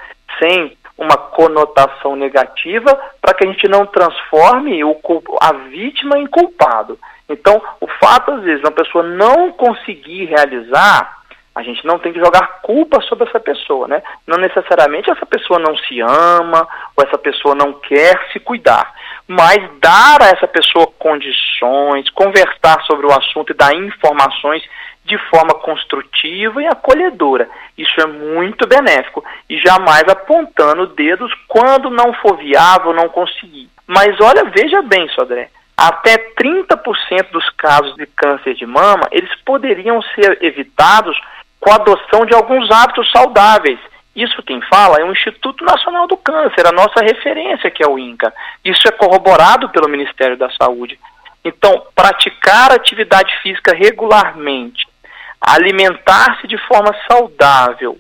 sem 0.40 0.76
uma 0.96 1.16
conotação 1.16 2.14
negativa 2.16 2.98
para 3.20 3.34
que 3.34 3.44
a 3.44 3.50
gente 3.50 3.68
não 3.68 3.86
transforme 3.86 4.84
o, 4.84 4.96
a 5.40 5.52
vítima 5.68 6.18
em 6.18 6.26
culpado. 6.26 6.98
Então, 7.28 7.60
o 7.80 7.86
fato, 8.02 8.32
às 8.32 8.42
vezes, 8.42 8.60
uma 8.62 8.72
pessoa 8.72 9.02
não 9.02 9.52
conseguir 9.52 10.26
realizar, 10.26 11.22
a 11.54 11.62
gente 11.62 11.84
não 11.86 11.98
tem 11.98 12.12
que 12.12 12.20
jogar 12.20 12.60
culpa 12.62 13.00
sobre 13.02 13.28
essa 13.28 13.40
pessoa, 13.40 13.86
né? 13.86 14.02
Não 14.26 14.38
necessariamente 14.38 15.10
essa 15.10 15.26
pessoa 15.26 15.58
não 15.58 15.76
se 15.76 16.00
ama 16.00 16.66
ou 16.96 17.04
essa 17.06 17.18
pessoa 17.18 17.54
não 17.54 17.74
quer 17.74 18.28
se 18.32 18.40
cuidar, 18.40 18.92
mas 19.32 19.58
dar 19.80 20.20
a 20.20 20.26
essa 20.26 20.46
pessoa 20.46 20.86
condições, 20.98 22.10
conversar 22.10 22.82
sobre 22.86 23.06
o 23.06 23.12
assunto 23.12 23.50
e 23.50 23.56
dar 23.56 23.74
informações 23.74 24.62
de 25.06 25.16
forma 25.30 25.54
construtiva 25.54 26.62
e 26.62 26.66
acolhedora. 26.66 27.48
Isso 27.76 27.98
é 28.00 28.06
muito 28.06 28.68
benéfico 28.68 29.24
e 29.48 29.58
jamais 29.58 30.04
apontando 30.06 30.86
dedos 30.88 31.32
quando 31.48 31.88
não 31.88 32.12
for 32.14 32.36
viável, 32.36 32.92
não 32.92 33.08
conseguir. 33.08 33.70
Mas 33.86 34.20
olha, 34.20 34.44
veja 34.44 34.82
bem, 34.82 35.08
Sodré, 35.08 35.48
até 35.76 36.18
30% 36.38 37.30
dos 37.32 37.48
casos 37.56 37.96
de 37.96 38.06
câncer 38.06 38.54
de 38.54 38.66
mama, 38.66 39.08
eles 39.10 39.34
poderiam 39.46 40.00
ser 40.14 40.38
evitados 40.42 41.18
com 41.58 41.72
a 41.72 41.76
adoção 41.76 42.26
de 42.26 42.34
alguns 42.34 42.70
hábitos 42.70 43.10
saudáveis. 43.10 43.78
Isso 44.14 44.42
quem 44.42 44.60
fala 44.62 44.98
é 44.98 45.04
o 45.04 45.12
Instituto 45.12 45.64
Nacional 45.64 46.06
do 46.06 46.16
Câncer, 46.16 46.66
a 46.66 46.72
nossa 46.72 47.00
referência 47.00 47.70
que 47.70 47.82
é 47.82 47.88
o 47.88 47.98
INCA. 47.98 48.32
Isso 48.64 48.86
é 48.86 48.92
corroborado 48.92 49.70
pelo 49.70 49.88
Ministério 49.88 50.36
da 50.36 50.50
Saúde. 50.50 50.98
Então, 51.44 51.86
praticar 51.94 52.70
atividade 52.72 53.34
física 53.42 53.74
regularmente, 53.74 54.86
alimentar-se 55.40 56.46
de 56.46 56.56
forma 56.66 56.94
saudável, 57.10 57.98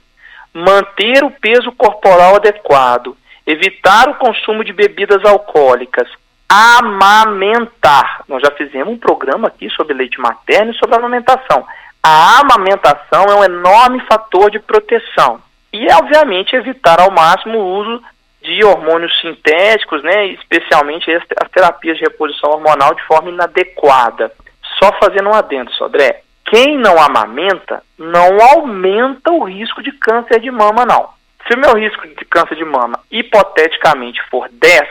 manter 0.52 1.24
o 1.24 1.30
peso 1.30 1.72
corporal 1.72 2.36
adequado, 2.36 3.16
evitar 3.46 4.08
o 4.08 4.14
consumo 4.14 4.62
de 4.62 4.72
bebidas 4.72 5.24
alcoólicas, 5.24 6.08
amamentar. 6.48 8.22
Nós 8.28 8.42
já 8.42 8.50
fizemos 8.50 8.92
um 8.92 8.98
programa 8.98 9.48
aqui 9.48 9.70
sobre 9.70 9.94
leite 9.94 10.20
materno 10.20 10.72
e 10.72 10.78
sobre 10.78 10.94
amamentação. 10.94 11.66
A 12.02 12.40
amamentação 12.40 13.24
é 13.24 13.34
um 13.34 13.44
enorme 13.44 14.00
fator 14.06 14.50
de 14.50 14.58
proteção. 14.58 15.40
E, 15.72 15.86
obviamente, 15.92 16.54
evitar 16.54 17.00
ao 17.00 17.10
máximo 17.10 17.58
o 17.58 17.80
uso 17.80 18.02
de 18.42 18.64
hormônios 18.64 19.12
sintéticos, 19.20 20.02
né, 20.02 20.26
especialmente 20.26 21.10
as 21.12 21.50
terapias 21.50 21.96
de 21.96 22.04
reposição 22.04 22.50
hormonal 22.50 22.94
de 22.94 23.02
forma 23.04 23.30
inadequada. 23.30 24.32
Só 24.78 24.92
fazendo 25.00 25.28
um 25.28 25.34
adendo, 25.34 25.72
Sodré 25.72 26.22
quem 26.52 26.76
não 26.76 27.00
amamenta 27.00 27.82
não 27.98 28.38
aumenta 28.52 29.32
o 29.32 29.44
risco 29.44 29.82
de 29.82 29.90
câncer 29.92 30.38
de 30.38 30.50
mama, 30.50 30.84
não. 30.84 31.08
Se 31.46 31.54
o 31.54 31.58
meu 31.58 31.74
risco 31.74 32.06
de 32.06 32.24
câncer 32.26 32.56
de 32.56 32.64
mama, 32.64 33.00
hipoteticamente, 33.10 34.20
for 34.30 34.50
10, 34.50 34.82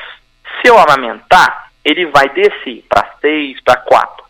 se 0.60 0.68
eu 0.68 0.78
amamentar, 0.80 1.70
ele 1.86 2.08
vai 2.08 2.28
descer 2.30 2.84
para 2.90 3.08
6, 3.22 3.62
para 3.62 3.78
4. 3.78 4.21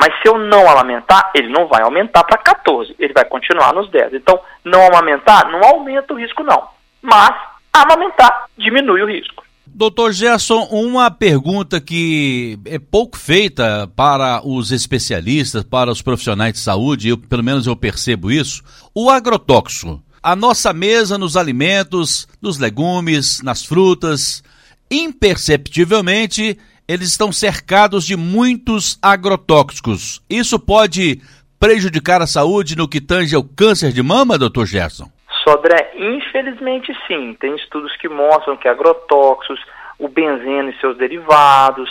Mas 0.00 0.14
se 0.22 0.28
eu 0.28 0.38
não 0.38 0.66
amamentar, 0.66 1.30
ele 1.34 1.48
não 1.48 1.68
vai 1.68 1.82
aumentar 1.82 2.24
para 2.24 2.38
14, 2.38 2.96
ele 2.98 3.12
vai 3.12 3.26
continuar 3.26 3.74
nos 3.74 3.90
10. 3.90 4.14
Então, 4.14 4.40
não 4.64 4.86
amamentar 4.86 5.50
não 5.52 5.62
aumenta 5.62 6.14
o 6.14 6.18
risco, 6.18 6.42
não. 6.42 6.68
Mas 7.02 7.34
amamentar 7.70 8.46
diminui 8.56 9.02
o 9.02 9.06
risco. 9.06 9.44
Doutor 9.66 10.12
Gerson, 10.12 10.66
uma 10.70 11.10
pergunta 11.10 11.82
que 11.82 12.58
é 12.64 12.78
pouco 12.78 13.18
feita 13.18 13.90
para 13.94 14.40
os 14.42 14.72
especialistas, 14.72 15.64
para 15.64 15.90
os 15.90 16.00
profissionais 16.00 16.54
de 16.54 16.60
saúde, 16.60 17.10
eu, 17.10 17.18
pelo 17.18 17.44
menos 17.44 17.66
eu 17.66 17.76
percebo 17.76 18.30
isso. 18.30 18.62
O 18.94 19.10
agrotóxico, 19.10 20.02
a 20.22 20.34
nossa 20.34 20.72
mesa 20.72 21.18
nos 21.18 21.36
alimentos, 21.36 22.26
nos 22.40 22.58
legumes, 22.58 23.42
nas 23.42 23.64
frutas, 23.64 24.42
imperceptivelmente, 24.90 26.58
eles 26.90 27.06
estão 27.06 27.30
cercados 27.30 28.04
de 28.04 28.16
muitos 28.16 28.98
agrotóxicos. 29.00 30.20
Isso 30.28 30.58
pode 30.58 31.20
prejudicar 31.60 32.20
a 32.20 32.26
saúde 32.26 32.76
no 32.76 32.88
que 32.88 33.00
tange 33.00 33.36
ao 33.36 33.44
câncer 33.44 33.92
de 33.92 34.02
mama, 34.02 34.36
doutor 34.36 34.66
Gerson? 34.66 35.04
Sodré, 35.44 35.92
infelizmente 35.96 36.92
sim. 37.06 37.36
Tem 37.38 37.54
estudos 37.54 37.96
que 37.98 38.08
mostram 38.08 38.56
que 38.56 38.66
agrotóxicos, 38.66 39.60
o 40.00 40.08
benzeno 40.08 40.70
e 40.70 40.80
seus 40.80 40.98
derivados, 40.98 41.88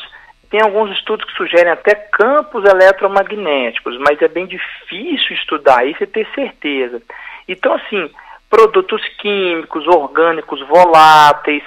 tem 0.50 0.62
alguns 0.62 0.92
estudos 0.92 1.26
que 1.32 1.38
sugerem 1.38 1.72
até 1.72 1.96
campos 1.96 2.66
eletromagnéticos, 2.66 3.98
mas 4.00 4.22
é 4.22 4.28
bem 4.28 4.48
difícil 4.48 5.34
estudar 5.34 5.88
isso 5.88 6.04
e 6.04 6.08
ter 6.08 6.28
certeza. 6.36 7.02
Então, 7.48 7.74
assim, 7.74 8.10
produtos 8.50 9.02
químicos, 9.22 9.88
orgânicos 9.88 10.60
voláteis, 10.68 11.64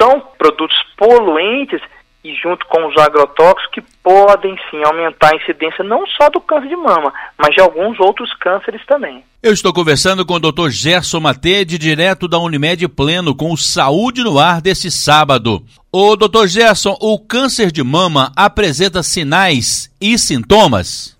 são 0.00 0.18
produtos 0.36 0.76
poluentes 0.96 1.80
e 2.24 2.34
junto 2.34 2.64
com 2.66 2.86
os 2.86 2.96
agrotóxicos 2.96 3.66
que 3.72 3.82
podem 4.02 4.56
sim 4.70 4.82
aumentar 4.84 5.32
a 5.32 5.36
incidência 5.36 5.82
não 5.82 6.06
só 6.06 6.28
do 6.30 6.40
câncer 6.40 6.68
de 6.68 6.76
mama, 6.76 7.12
mas 7.36 7.54
de 7.54 7.60
alguns 7.60 7.98
outros 7.98 8.32
cânceres 8.34 8.84
também. 8.86 9.24
Eu 9.42 9.52
estou 9.52 9.72
conversando 9.72 10.24
com 10.24 10.34
o 10.34 10.40
Dr. 10.40 10.68
Gerson 10.70 11.18
Matede, 11.18 11.78
direto 11.78 12.28
da 12.28 12.38
Unimed 12.38 12.86
Pleno, 12.88 13.34
com 13.34 13.52
o 13.52 13.56
Saúde 13.56 14.22
no 14.22 14.38
Ar 14.38 14.60
desse 14.60 14.90
sábado. 14.90 15.62
O 15.92 16.16
Dr. 16.16 16.46
Gerson, 16.46 16.96
o 17.00 17.18
câncer 17.18 17.72
de 17.72 17.82
mama 17.82 18.30
apresenta 18.36 19.02
sinais 19.02 19.92
e 20.00 20.16
sintomas? 20.16 21.18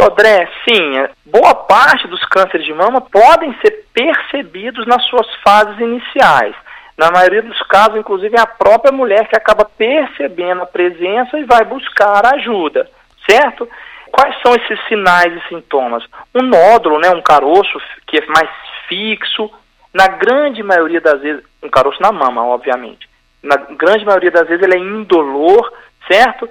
Sodré, 0.00 0.48
sim. 0.64 0.96
É, 0.98 1.10
boa 1.26 1.54
parte 1.54 2.06
dos 2.06 2.24
cânceres 2.26 2.64
de 2.64 2.72
mama 2.72 3.00
podem 3.00 3.52
ser 3.60 3.84
percebidos 3.92 4.86
nas 4.86 5.04
suas 5.06 5.26
fases 5.44 5.78
iniciais. 5.80 6.54
Na 6.96 7.10
maioria 7.10 7.42
dos 7.42 7.60
casos, 7.62 7.96
inclusive, 7.96 8.36
é 8.36 8.40
a 8.40 8.46
própria 8.46 8.92
mulher 8.92 9.28
que 9.28 9.36
acaba 9.36 9.64
percebendo 9.64 10.62
a 10.62 10.66
presença 10.66 11.38
e 11.38 11.44
vai 11.44 11.64
buscar 11.64 12.24
ajuda, 12.34 12.88
certo? 13.28 13.68
Quais 14.12 14.40
são 14.42 14.54
esses 14.54 14.78
sinais 14.86 15.32
e 15.34 15.48
sintomas? 15.48 16.04
Um 16.34 16.42
nódulo, 16.42 17.00
né, 17.00 17.10
um 17.10 17.22
caroço 17.22 17.80
que 18.06 18.18
é 18.18 18.26
mais 18.26 18.48
fixo, 18.88 19.50
na 19.92 20.06
grande 20.06 20.62
maioria 20.62 21.00
das 21.00 21.20
vezes, 21.20 21.44
um 21.62 21.68
caroço 21.68 22.00
na 22.00 22.12
mama, 22.12 22.44
obviamente. 22.46 23.08
Na 23.42 23.56
grande 23.56 24.04
maioria 24.04 24.30
das 24.30 24.46
vezes 24.46 24.62
ele 24.62 24.76
é 24.76 24.78
indolor, 24.78 25.72
certo? 26.08 26.48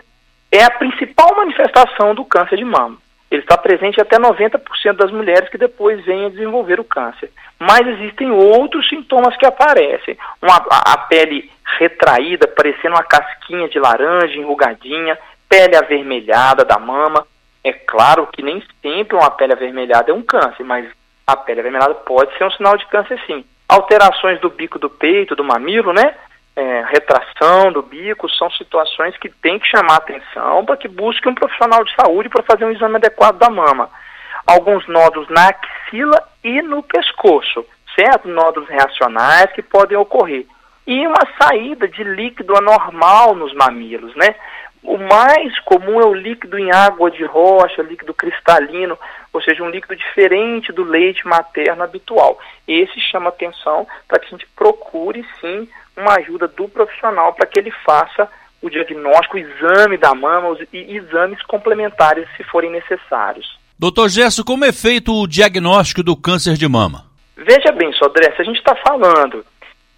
É 0.51 0.63
a 0.63 0.71
principal 0.71 1.35
manifestação 1.37 2.13
do 2.13 2.25
câncer 2.25 2.57
de 2.57 2.65
mama 2.65 3.02
ele 3.35 3.43
está 3.43 3.57
presente 3.57 3.99
até 3.99 4.17
90% 4.17 4.59
das 4.93 5.11
mulheres 5.11 5.49
que 5.49 5.57
depois 5.57 6.03
vêm 6.05 6.25
a 6.25 6.29
desenvolver 6.29 6.79
o 6.79 6.83
câncer. 6.83 7.31
Mas 7.59 7.87
existem 7.87 8.29
outros 8.31 8.87
sintomas 8.87 9.35
que 9.37 9.45
aparecem. 9.45 10.17
Uma, 10.41 10.57
a, 10.69 10.93
a 10.93 10.97
pele 10.97 11.49
retraída, 11.79 12.47
parecendo 12.47 12.95
uma 12.95 13.03
casquinha 13.03 13.67
de 13.69 13.79
laranja, 13.79 14.35
enrugadinha, 14.35 15.17
pele 15.49 15.75
avermelhada 15.75 16.63
da 16.63 16.77
mama. 16.77 17.25
É 17.63 17.71
claro 17.71 18.27
que 18.27 18.41
nem 18.41 18.61
sempre 18.81 19.15
uma 19.15 19.31
pele 19.31 19.53
avermelhada 19.53 20.11
é 20.11 20.13
um 20.13 20.21
câncer, 20.21 20.63
mas 20.63 20.85
a 21.25 21.35
pele 21.35 21.61
avermelhada 21.61 21.95
pode 21.95 22.37
ser 22.37 22.43
um 22.43 22.51
sinal 22.51 22.77
de 22.77 22.85
câncer 22.87 23.19
sim. 23.25 23.45
Alterações 23.67 24.39
do 24.41 24.49
bico 24.49 24.77
do 24.77 24.89
peito, 24.89 25.35
do 25.35 25.43
mamilo, 25.43 25.93
né? 25.93 26.15
É, 26.55 26.83
retração 26.87 27.71
do 27.71 27.81
bico, 27.81 28.29
são 28.29 28.49
situações 28.51 29.17
que 29.17 29.29
tem 29.29 29.57
que 29.59 29.67
chamar 29.67 29.97
atenção 29.97 30.63
para 30.65 30.77
que 30.77 30.87
busque 30.87 31.27
um 31.27 31.35
profissional 31.35 31.83
de 31.83 31.95
saúde 31.95 32.29
para 32.29 32.43
fazer 32.43 32.65
um 32.65 32.71
exame 32.71 32.95
adequado 32.95 33.37
da 33.37 33.49
mama. 33.49 33.89
Alguns 34.45 34.87
nódulos 34.87 35.29
na 35.29 35.49
axila 35.49 36.21
e 36.43 36.61
no 36.61 36.83
pescoço, 36.83 37.65
certo? 37.95 38.27
Nódulos 38.27 38.69
reacionais 38.69 39.51
que 39.53 39.61
podem 39.61 39.97
ocorrer. 39.97 40.45
E 40.85 41.07
uma 41.07 41.25
saída 41.41 41.87
de 41.87 42.03
líquido 42.03 42.55
anormal 42.55 43.33
nos 43.35 43.53
mamilos, 43.53 44.13
né? 44.15 44.35
O 44.83 44.97
mais 44.97 45.57
comum 45.61 46.01
é 46.01 46.05
o 46.05 46.13
líquido 46.13 46.59
em 46.59 46.69
água 46.73 47.09
de 47.09 47.23
rocha, 47.23 47.81
líquido 47.81 48.13
cristalino, 48.13 48.99
ou 49.31 49.41
seja, 49.41 49.63
um 49.63 49.69
líquido 49.69 49.95
diferente 49.95 50.73
do 50.73 50.83
leite 50.83 51.25
materno 51.25 51.83
habitual. 51.83 52.37
Esse 52.67 52.99
chama 52.99 53.29
atenção 53.29 53.87
para 54.09 54.19
que 54.19 54.25
a 54.25 54.29
gente 54.29 54.45
procure 54.57 55.25
sim 55.39 55.69
uma 55.95 56.15
ajuda 56.15 56.47
do 56.47 56.67
profissional 56.67 57.33
para 57.33 57.47
que 57.47 57.59
ele 57.59 57.71
faça 57.85 58.27
o 58.61 58.69
diagnóstico, 58.69 59.35
o 59.35 59.39
exame 59.39 59.97
da 59.97 60.15
mama 60.15 60.57
e 60.71 60.97
exames 60.97 61.41
complementares 61.43 62.27
se 62.37 62.43
forem 62.45 62.71
necessários. 62.71 63.59
Doutor 63.77 64.07
Gesso, 64.07 64.45
como 64.45 64.63
é 64.63 64.71
feito 64.71 65.13
o 65.13 65.27
diagnóstico 65.27 66.01
do 66.01 66.15
câncer 66.15 66.53
de 66.53 66.67
mama? 66.67 67.05
Veja 67.35 67.71
bem, 67.73 67.91
Sodré, 67.93 68.31
se 68.33 68.41
a 68.41 68.45
gente 68.45 68.59
está 68.59 68.75
falando 68.75 69.45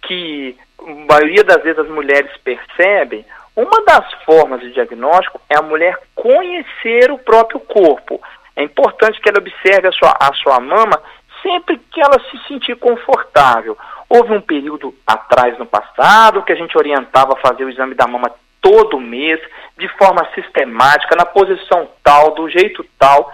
que 0.02 0.56
a 0.80 1.12
maioria 1.12 1.44
das 1.44 1.62
vezes 1.62 1.78
as 1.78 1.88
mulheres 1.88 2.30
percebem, 2.42 3.24
uma 3.54 3.84
das 3.84 4.12
formas 4.24 4.60
de 4.60 4.72
diagnóstico 4.72 5.40
é 5.48 5.56
a 5.56 5.62
mulher 5.62 5.98
conhecer 6.14 7.10
o 7.10 7.18
próprio 7.18 7.60
corpo. 7.60 8.20
É 8.56 8.62
importante 8.62 9.20
que 9.20 9.28
ela 9.28 9.38
observe 9.38 9.88
a 9.88 9.92
sua, 9.92 10.16
a 10.18 10.32
sua 10.34 10.60
mama 10.60 11.00
sempre 11.42 11.78
que 11.92 12.00
ela 12.00 12.18
se 12.30 12.48
sentir 12.48 12.76
confortável. 12.76 13.78
Houve 14.08 14.32
um 14.32 14.40
período 14.40 14.94
atrás 15.06 15.58
no 15.58 15.66
passado 15.66 16.42
que 16.42 16.52
a 16.52 16.56
gente 16.56 16.76
orientava 16.76 17.32
a 17.32 17.40
fazer 17.40 17.64
o 17.64 17.70
exame 17.70 17.94
da 17.94 18.06
mama 18.06 18.30
todo 18.60 19.00
mês, 19.00 19.40
de 19.78 19.88
forma 19.96 20.26
sistemática, 20.34 21.14
na 21.16 21.24
posição 21.24 21.88
tal, 22.02 22.34
do 22.34 22.48
jeito 22.48 22.84
tal. 22.98 23.32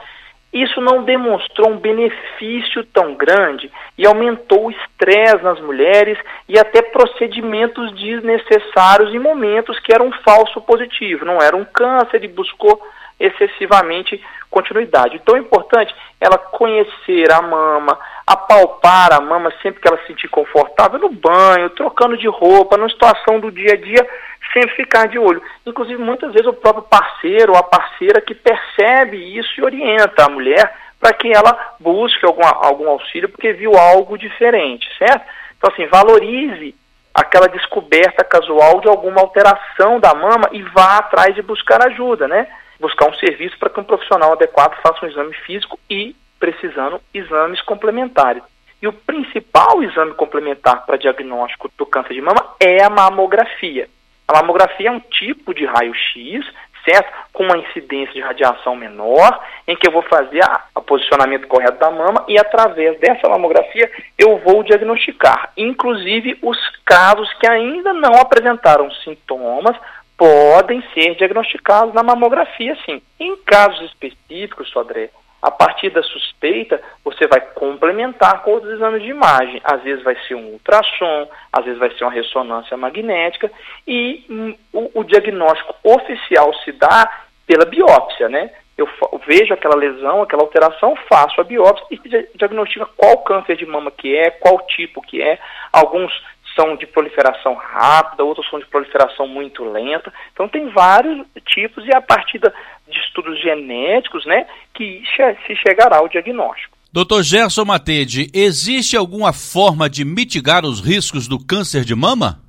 Isso 0.53 0.83
não 0.83 1.03
demonstrou 1.03 1.71
um 1.71 1.79
benefício 1.79 2.85
tão 2.93 3.15
grande 3.15 3.71
e 3.97 4.07
aumentou 4.07 4.67
o 4.67 4.71
estresse 4.71 5.43
nas 5.43 5.59
mulheres 5.61 6.19
e 6.47 6.59
até 6.59 6.83
procedimentos 6.83 7.91
desnecessários 7.93 9.15
em 9.15 9.19
momentos 9.19 9.79
que 9.81 9.95
eram 9.95 10.09
um 10.09 10.13
falso 10.23 10.61
positivo, 10.61 11.25
não 11.25 11.41
era 11.41 11.57
um 11.57 11.65
câncer 11.65 12.23
e 12.23 12.29
buscou 12.29 12.83
excessivamente 13.25 14.21
continuidade. 14.51 15.17
Então 15.17 15.37
é 15.37 15.41
importante 15.41 15.95
ela 16.21 16.37
conhecer 16.37 17.33
a 17.33 17.41
mama, 17.41 17.99
apalpar 18.27 19.13
a 19.13 19.21
mama 19.21 19.53
sempre 19.63 19.81
que 19.81 19.89
ela 19.89 19.99
se 19.99 20.09
sentir 20.09 20.29
confortável 20.29 20.99
no 20.99 21.09
banho, 21.09 21.71
trocando 21.71 22.17
de 22.17 22.29
roupa, 22.29 22.77
numa 22.77 22.91
situação 22.91 23.41
do 23.41 23.51
dia 23.51 23.73
a 23.73 23.77
dia, 23.77 24.07
sempre 24.53 24.77
ficar 24.77 25.09
de 25.09 25.19
olho. 25.19 25.43
Inclusive, 25.67 26.01
muitas 26.03 26.33
vezes 26.33 26.47
o 26.47 26.53
próprio 26.53 26.85
parceiro 26.85 27.53
ou 27.53 27.59
a 27.59 27.63
parceira 27.63 28.21
que 28.21 28.35
percebe 28.35 29.17
isso 29.17 29.49
e 29.59 29.65
orienta 29.65 30.27
a 30.27 30.29
mulher 30.29 30.75
para 31.01 31.13
que 31.15 31.33
ela 31.35 31.75
busque 31.81 32.25
algum, 32.25 32.45
algum 32.45 32.89
auxílio 32.89 33.29
porque 33.29 33.53
viu 33.53 33.77
algo 33.77 34.17
diferente, 34.17 34.87
certo? 34.99 35.25
Então, 35.57 35.71
assim, 35.73 35.87
valorize 35.87 36.75
aquela 37.15 37.49
descoberta 37.49 38.25
casual 38.25 38.81
de 38.81 38.89
alguma 38.89 39.21
alteração 39.21 39.99
da 39.99 40.15
mama 40.15 40.49
e 40.53 40.63
vá 40.63 40.99
atrás 40.99 41.35
de 41.35 41.43
buscar 41.43 41.85
ajuda, 41.87 42.29
né? 42.29 42.47
Buscar 42.83 43.09
um 43.09 43.15
serviço 43.15 43.57
para 43.61 43.71
que 43.71 43.79
um 43.79 43.85
profissional 43.85 44.33
adequado 44.33 44.75
faça 44.83 45.07
um 45.07 45.09
exame 45.09 45.33
físico 45.47 45.79
e 45.89 46.17
precisando 46.41 47.01
exames 47.15 47.63
complementares. 47.63 48.43
E 48.83 48.89
o 48.89 48.93
principal 48.93 49.81
exame 49.85 50.15
complementar 50.15 50.85
para 50.85 50.99
diagnóstico 50.99 51.71
do 51.79 51.87
câncer 51.87 52.15
de 52.15 52.21
mama 52.21 52.45
é 52.59 52.83
a 52.83 52.91
mamografia. 52.91 53.89
A 54.27 54.33
mamografia 54.33 54.89
é 54.89 54.91
um 54.91 54.99
tipo 54.99 55.55
de 55.55 55.65
raio-x, 55.65 56.45
certo? 56.85 57.09
Com 57.33 57.45
uma 57.45 57.57
incidência 57.57 58.15
de 58.15 58.21
radiação 58.21 58.75
menor, 58.75 59.41
em 59.69 59.77
que 59.77 59.87
eu 59.87 59.93
vou 59.93 60.03
fazer 60.03 60.43
o 60.75 60.81
posicionamento 60.81 61.47
correto 61.47 61.79
da 61.79 61.93
mama 61.93 62.25
e 62.27 62.37
através 62.37 62.99
dessa 62.99 63.29
mamografia 63.29 63.89
eu 64.19 64.39
vou 64.39 64.65
diagnosticar, 64.65 65.53
inclusive 65.57 66.37
os 66.43 66.59
casos 66.85 67.33
que 67.35 67.47
ainda 67.47 67.93
não 67.93 68.15
apresentaram 68.15 68.91
sintomas 68.91 69.77
podem 70.17 70.83
ser 70.95 71.15
diagnosticados 71.17 71.95
na 71.95 72.03
mamografia, 72.03 72.77
sim. 72.85 73.03
Em 73.19 73.37
casos 73.45 73.81
específicos, 73.91 74.71
Sodré, 74.71 75.11
a 75.43 75.51
partir 75.51 75.91
da 75.91 76.03
suspeita, 76.05 76.81
você 77.05 77.27
vai 77.27 77.41
complementar 77.41 78.43
com 78.43 78.53
outros 78.53 78.73
exames 78.75 79.03
de 79.03 79.09
imagem. 79.09 79.61
Às 79.65 79.83
vezes 79.83 80.05
vai 80.05 80.17
ser 80.29 80.37
um 80.37 80.53
ultrassom, 80.53 81.29
às 81.53 81.65
vezes 81.65 81.81
vai 81.81 81.91
ser 81.91 82.05
uma 82.05 82.13
ressonância 82.13 82.77
magnética 82.77 83.51
e 83.87 84.25
hum, 84.31 84.55
o, 84.73 85.01
o, 85.01 85.05
diagnóstico 85.05 85.75
oficial 85.83 86.55
se 86.63 86.71
dá 86.71 87.11
pela 87.45 87.65
biópsia, 87.65 88.29
né? 88.29 88.53
Eu, 88.79 88.89
eu 89.13 89.21
vejo 89.27 89.53
aquela 89.53 89.75
lesão, 89.75 90.23
aquela 90.23 90.43
alteração, 90.43 90.95
faço 91.09 91.41
a 91.41 91.45
biópsia 91.45 91.87
e 91.91 92.39
diagnostica 92.39 92.87
qual 92.97 93.19
câncer 93.19 93.57
de 93.57 93.67
mama 93.67 93.91
que 93.91 94.17
é, 94.17 94.31
qual 94.31 94.59
tipo 94.67 95.03
que 95.03 95.21
é. 95.21 95.41
Alguns 95.73 96.13
são 96.55 96.77
de 96.77 96.87
proliferação 96.87 97.55
rápida, 97.55 98.25
outros 98.25 98.49
são 98.49 98.59
de 98.59 98.67
proliferação 98.67 99.27
muito 99.27 99.65
lenta. 99.65 100.13
Então 100.33 100.49
tem 100.49 100.69
vários 100.69 101.27
tipos 101.47 101.85
e 101.87 101.95
a 101.95 102.01
partir 102.01 102.39
de 102.39 102.99
estudos 102.99 103.41
genéticos, 103.41 104.25
né, 104.27 104.47
que 104.75 105.03
se 105.47 105.57
chegará 105.57 105.99
ao 105.99 106.09
diagnóstico. 106.09 106.77
Dr. 106.93 107.23
Gerson 107.23 107.65
Matede, 107.65 108.31
existe 108.35 108.97
alguma 108.97 109.33
forma 109.33 109.89
de 109.89 110.05
mitigar 110.05 110.65
os 110.65 110.81
riscos 110.81 111.27
do 111.27 111.39
câncer 111.39 111.85
de 111.85 111.95
mama? 111.95 112.41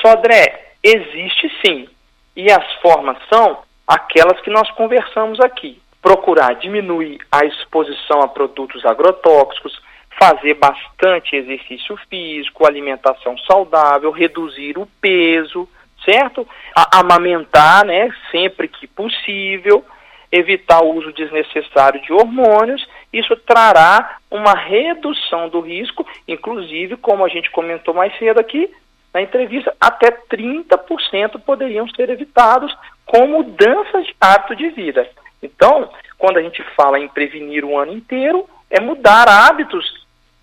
Sodré, 0.00 0.62
Existe 0.82 1.48
sim. 1.64 1.88
E 2.36 2.50
as 2.50 2.72
formas 2.80 3.16
são 3.32 3.58
aquelas 3.86 4.40
que 4.40 4.50
nós 4.50 4.68
conversamos 4.72 5.38
aqui. 5.40 5.80
Procurar 6.00 6.54
diminuir 6.54 7.18
a 7.30 7.44
exposição 7.44 8.20
a 8.20 8.28
produtos 8.28 8.84
agrotóxicos, 8.84 9.80
fazer 10.18 10.54
bastante 10.54 11.36
exercício 11.36 11.96
físico, 12.08 12.66
alimentação 12.66 13.36
saudável, 13.38 14.10
reduzir 14.10 14.78
o 14.78 14.86
peso, 15.00 15.68
certo? 16.04 16.46
A 16.76 17.00
amamentar, 17.00 17.84
né, 17.84 18.08
sempre 18.30 18.68
que 18.68 18.86
possível, 18.86 19.84
evitar 20.30 20.82
o 20.82 20.94
uso 20.94 21.12
desnecessário 21.12 22.00
de 22.02 22.12
hormônios, 22.12 22.86
isso 23.12 23.36
trará 23.36 24.16
uma 24.30 24.54
redução 24.54 25.48
do 25.48 25.60
risco, 25.60 26.06
inclusive, 26.26 26.96
como 26.96 27.24
a 27.24 27.28
gente 27.28 27.50
comentou 27.50 27.92
mais 27.92 28.16
cedo 28.18 28.40
aqui 28.40 28.70
na 29.12 29.20
entrevista, 29.20 29.74
até 29.78 30.10
30% 30.10 31.38
poderiam 31.44 31.86
ser 31.90 32.08
evitados 32.08 32.74
com 33.04 33.26
mudanças 33.26 34.06
de 34.06 34.16
hábito 34.18 34.56
de 34.56 34.70
vida. 34.70 35.06
Então, 35.42 35.90
quando 36.16 36.38
a 36.38 36.42
gente 36.42 36.62
fala 36.74 36.98
em 36.98 37.08
prevenir 37.08 37.64
o 37.64 37.76
ano 37.76 37.92
inteiro, 37.92 38.48
é 38.70 38.80
mudar 38.80 39.28
hábitos. 39.28 40.01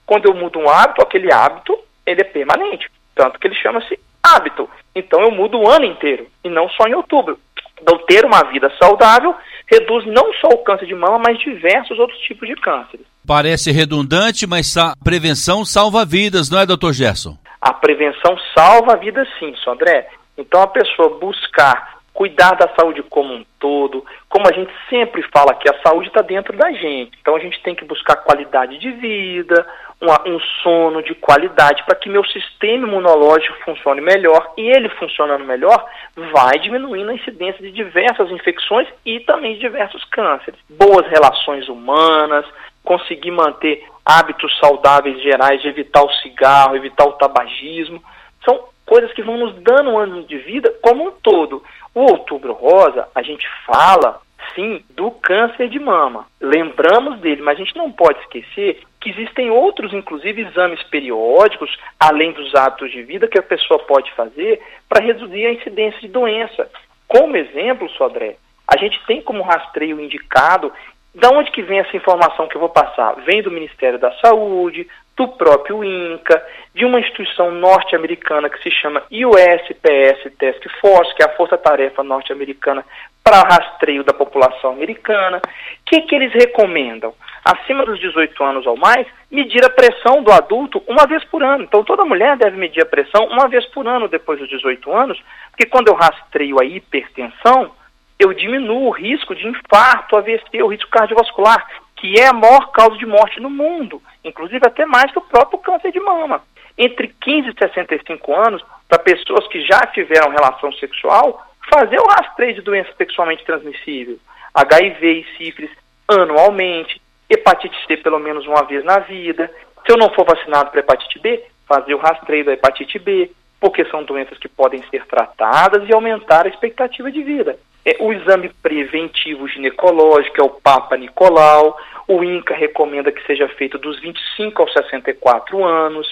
Quando 0.10 0.26
eu 0.26 0.34
mudo 0.34 0.58
um 0.58 0.68
hábito, 0.68 1.04
aquele 1.04 1.32
hábito 1.32 1.78
ele 2.04 2.22
é 2.22 2.24
permanente, 2.24 2.90
tanto 3.14 3.38
que 3.38 3.46
ele 3.46 3.54
chama-se 3.54 4.00
hábito. 4.24 4.68
Então 4.96 5.22
eu 5.22 5.30
mudo 5.30 5.60
o 5.60 5.70
ano 5.70 5.86
inteiro 5.86 6.26
e 6.44 6.50
não 6.50 6.68
só 6.70 6.88
em 6.88 6.96
outubro. 6.96 7.38
Então 7.80 7.96
ter 8.08 8.26
uma 8.26 8.42
vida 8.46 8.74
saudável 8.82 9.36
reduz 9.68 10.08
não 10.08 10.34
só 10.42 10.48
o 10.48 10.64
câncer 10.64 10.88
de 10.88 10.96
mama, 10.96 11.20
mas 11.20 11.38
diversos 11.38 12.00
outros 12.00 12.20
tipos 12.22 12.50
de 12.50 12.56
cânceres. 12.56 13.06
Parece 13.24 13.72
redundante, 13.72 14.48
mas 14.48 14.76
a 14.78 14.96
prevenção 15.04 15.64
salva 15.64 16.04
vidas, 16.04 16.50
não 16.50 16.60
é, 16.60 16.66
doutor 16.66 16.92
Gerson? 16.92 17.38
A 17.62 17.72
prevenção 17.72 18.36
salva 18.58 18.94
a 18.94 18.96
vida 18.96 19.24
sim, 19.38 19.54
Sandré. 19.64 20.10
Então 20.36 20.60
a 20.64 20.68
pessoa 20.68 21.20
buscar 21.20 22.00
cuidar 22.20 22.56
da 22.56 22.68
saúde 22.78 23.02
como 23.04 23.34
um 23.34 23.46
todo, 23.58 24.04
como 24.28 24.46
a 24.46 24.52
gente 24.52 24.70
sempre 24.90 25.24
fala 25.32 25.54
que 25.54 25.70
a 25.70 25.82
saúde 25.82 26.10
está 26.10 26.22
dentro 26.22 26.58
da 26.58 26.70
gente. 26.74 27.18
Então 27.22 27.34
a 27.34 27.40
gente 27.40 27.64
tem 27.64 27.74
que 27.74 27.86
buscar 27.86 28.18
qualidade 28.18 28.78
de 28.78 28.92
vida, 28.92 29.66
um 30.02 30.40
sono 30.64 31.04
de 31.04 31.14
qualidade 31.14 31.84
para 31.84 31.96
que 31.96 32.10
meu 32.10 32.24
sistema 32.26 32.88
imunológico 32.88 33.58
funcione 33.66 34.00
melhor 34.00 34.54
e 34.58 34.70
ele 34.70 34.88
funcionando 34.90 35.44
melhor 35.44 35.86
vai 36.32 36.58
diminuindo 36.60 37.12
a 37.12 37.16
incidência 37.16 37.62
de 37.62 37.72
diversas 37.72 38.32
infecções 38.32 38.88
e 39.06 39.20
também 39.22 39.56
de 39.56 39.60
diversos 39.60 40.04
cânceres. 40.06 40.60
Boas 40.70 41.06
relações 41.08 41.68
humanas, 41.68 42.46
conseguir 42.84 43.32
manter 43.32 43.84
hábitos 44.06 44.58
saudáveis 44.60 45.22
gerais 45.22 45.62
de 45.62 45.68
evitar 45.68 46.04
o 46.04 46.14
cigarro, 46.14 46.76
evitar 46.76 47.06
o 47.06 47.14
tabagismo, 47.14 48.02
são 48.46 48.70
coisas 48.86 49.12
que 49.14 49.22
vão 49.22 49.38
nos 49.38 49.54
dando 49.62 49.92
um 49.92 49.98
ano 49.98 50.24
de 50.24 50.38
vida 50.38 50.74
como 50.82 51.08
um 51.08 51.12
todo. 51.12 51.62
O 51.94 52.02
outubro 52.02 52.54
rosa, 52.54 53.08
a 53.14 53.22
gente 53.22 53.46
fala 53.66 54.22
sim 54.56 54.84
do 54.92 55.12
câncer 55.12 55.70
de 55.70 55.78
mama. 55.78 56.26
Lembramos 56.40 57.20
dele, 57.20 57.42
mas 57.42 57.60
a 57.60 57.64
gente 57.64 57.76
não 57.76 57.92
pode 57.92 58.20
esquecer 58.22 58.82
que 59.00 59.10
existem 59.10 59.50
outros, 59.50 59.94
inclusive 59.94 60.42
exames 60.42 60.82
periódicos, 60.84 61.78
além 62.00 62.32
dos 62.34 62.54
hábitos 62.54 62.92
de 62.92 63.02
vida, 63.04 63.28
que 63.28 63.40
a 63.40 63.44
pessoa 63.44 63.80
pode 63.80 64.12
fazer 64.14 64.62
para 64.88 65.04
reduzir 65.04 65.46
a 65.46 65.54
incidência 65.54 66.02
de 66.02 66.10
doença. 66.10 66.70
Como 67.08 67.38
exemplo, 67.38 67.90
Sodré, 67.92 68.36
a 68.68 68.78
gente 68.78 69.00
tem 69.08 69.22
como 69.22 69.42
rastreio 69.42 70.00
indicado 70.00 70.72
da 71.16 71.30
onde 71.30 71.52
que 71.52 71.64
vem 71.64 71.80
essa 71.80 71.96
informação 71.96 72.48
que 72.48 72.56
eu 72.56 72.60
vou 72.60 72.70
passar? 72.70 73.16
Vem 73.26 73.42
do 73.42 73.50
Ministério 73.50 73.98
da 73.98 74.12
Saúde, 74.20 74.88
do 75.18 75.28
próprio 75.28 75.84
INCA, 75.84 76.42
de 76.74 76.86
uma 76.86 77.00
instituição 77.00 77.52
norte-americana 77.52 78.50
que 78.50 78.62
se 78.62 78.72
chama 78.72 79.04
USPS 79.12 80.32
Task 80.38 80.64
Force, 80.80 81.14
que 81.16 81.24
é 81.24 81.26
a 81.26 81.36
Força-Tarefa 81.36 82.04
Norte-Americana 82.04 82.86
para 83.24 83.42
rastreio 83.42 84.04
da 84.04 84.14
população 84.14 84.72
americana. 84.72 85.38
O 85.38 85.42
que, 85.86 86.02
que 86.02 86.16
eles 86.16 86.32
recomendam? 86.32 87.14
Acima 87.44 87.86
dos 87.86 88.00
18 88.00 88.44
anos 88.44 88.66
ou 88.66 88.78
mais, 88.78 89.08
medir 89.32 89.64
a 89.64 89.70
pressão 89.70 90.22
do 90.24 90.32
adulto 90.32 90.84
uma 90.88 91.06
vez 91.08 91.24
por 91.26 91.44
ano. 91.44 91.64
Então, 91.64 91.84
toda 91.84 92.06
mulher 92.06 92.38
deve 92.38 92.58
medir 92.58 92.84
a 92.84 92.86
pressão 92.86 93.26
uma 93.26 93.48
vez 93.48 93.66
por 93.68 93.88
ano 93.88 94.08
depois 94.08 94.40
dos 94.40 94.50
18 94.50 94.92
anos, 94.92 95.22
porque 95.52 95.66
quando 95.66 95.88
eu 95.88 95.96
rastreio 95.96 96.60
a 96.60 96.66
hipertensão, 96.66 97.72
eu 98.20 98.34
diminuo 98.34 98.88
o 98.88 98.92
risco 98.92 99.34
de 99.34 99.48
infarto, 99.48 100.18
AVC, 100.18 100.62
o 100.62 100.68
risco 100.68 100.90
cardiovascular, 100.90 101.66
que 101.96 102.20
é 102.20 102.28
a 102.28 102.34
maior 102.34 102.72
causa 102.72 102.98
de 102.98 103.06
morte 103.06 103.40
no 103.40 103.50
mundo, 103.50 104.02
inclusive 104.24 104.62
até 104.66 104.86
mais 104.86 105.12
que 105.12 105.20
o 105.20 105.22
próprio 105.22 105.60
câncer 105.60 105.92
de 105.92 106.00
mama. 106.00 106.42
Entre 106.78 107.08
15 107.08 107.50
e 107.50 107.54
65 107.58 108.36
anos, 108.36 108.64
para 108.88 109.00
pessoas 109.00 109.48
que 109.48 109.62
já 109.66 109.80
tiveram 109.88 110.32
relação 110.32 110.72
sexual, 110.74 111.46
fazer 111.74 112.00
o 112.00 112.08
rastreio 112.08 112.56
de 112.56 112.62
doença 112.62 112.90
sexualmente 112.98 113.46
transmissível, 113.46 114.18
HIV 114.54 115.12
e 115.12 115.38
sífilis 115.38 115.72
anualmente, 116.08 117.02
hepatite 117.30 117.78
C 117.86 117.98
pelo 117.98 118.20
menos 118.20 118.46
uma 118.48 118.64
vez 118.64 118.84
na 118.84 119.00
vida. 119.00 119.52
Se 119.86 119.92
eu 119.92 119.98
não 119.98 120.10
for 120.12 120.26
vacinado 120.26 120.72
para 120.72 120.80
hepatite 120.80 121.20
B, 121.20 121.44
fazer 121.68 121.94
o 121.94 122.00
rastreio 122.00 122.46
da 122.46 122.54
hepatite 122.54 122.98
B, 122.98 123.32
porque 123.60 123.86
são 123.86 124.04
doenças 124.04 124.38
que 124.38 124.48
podem 124.48 124.84
ser 124.90 125.06
tratadas 125.06 125.88
e 125.88 125.94
aumentar 125.94 126.46
a 126.46 126.50
expectativa 126.50 127.12
de 127.12 127.22
vida. 127.22 127.58
É, 127.86 127.98
o 128.00 128.12
exame 128.12 128.50
preventivo 128.62 129.48
ginecológico 129.48 130.42
é 130.42 130.44
o 130.44 130.50
Papa 130.50 130.98
Nicolau, 130.98 131.78
o 132.08 132.24
INCA 132.24 132.56
recomenda 132.56 133.12
que 133.12 133.26
seja 133.26 133.48
feito 133.50 133.78
dos 133.78 134.00
25 134.00 134.62
aos 134.62 134.74
64 134.74 135.64
anos, 135.64 136.08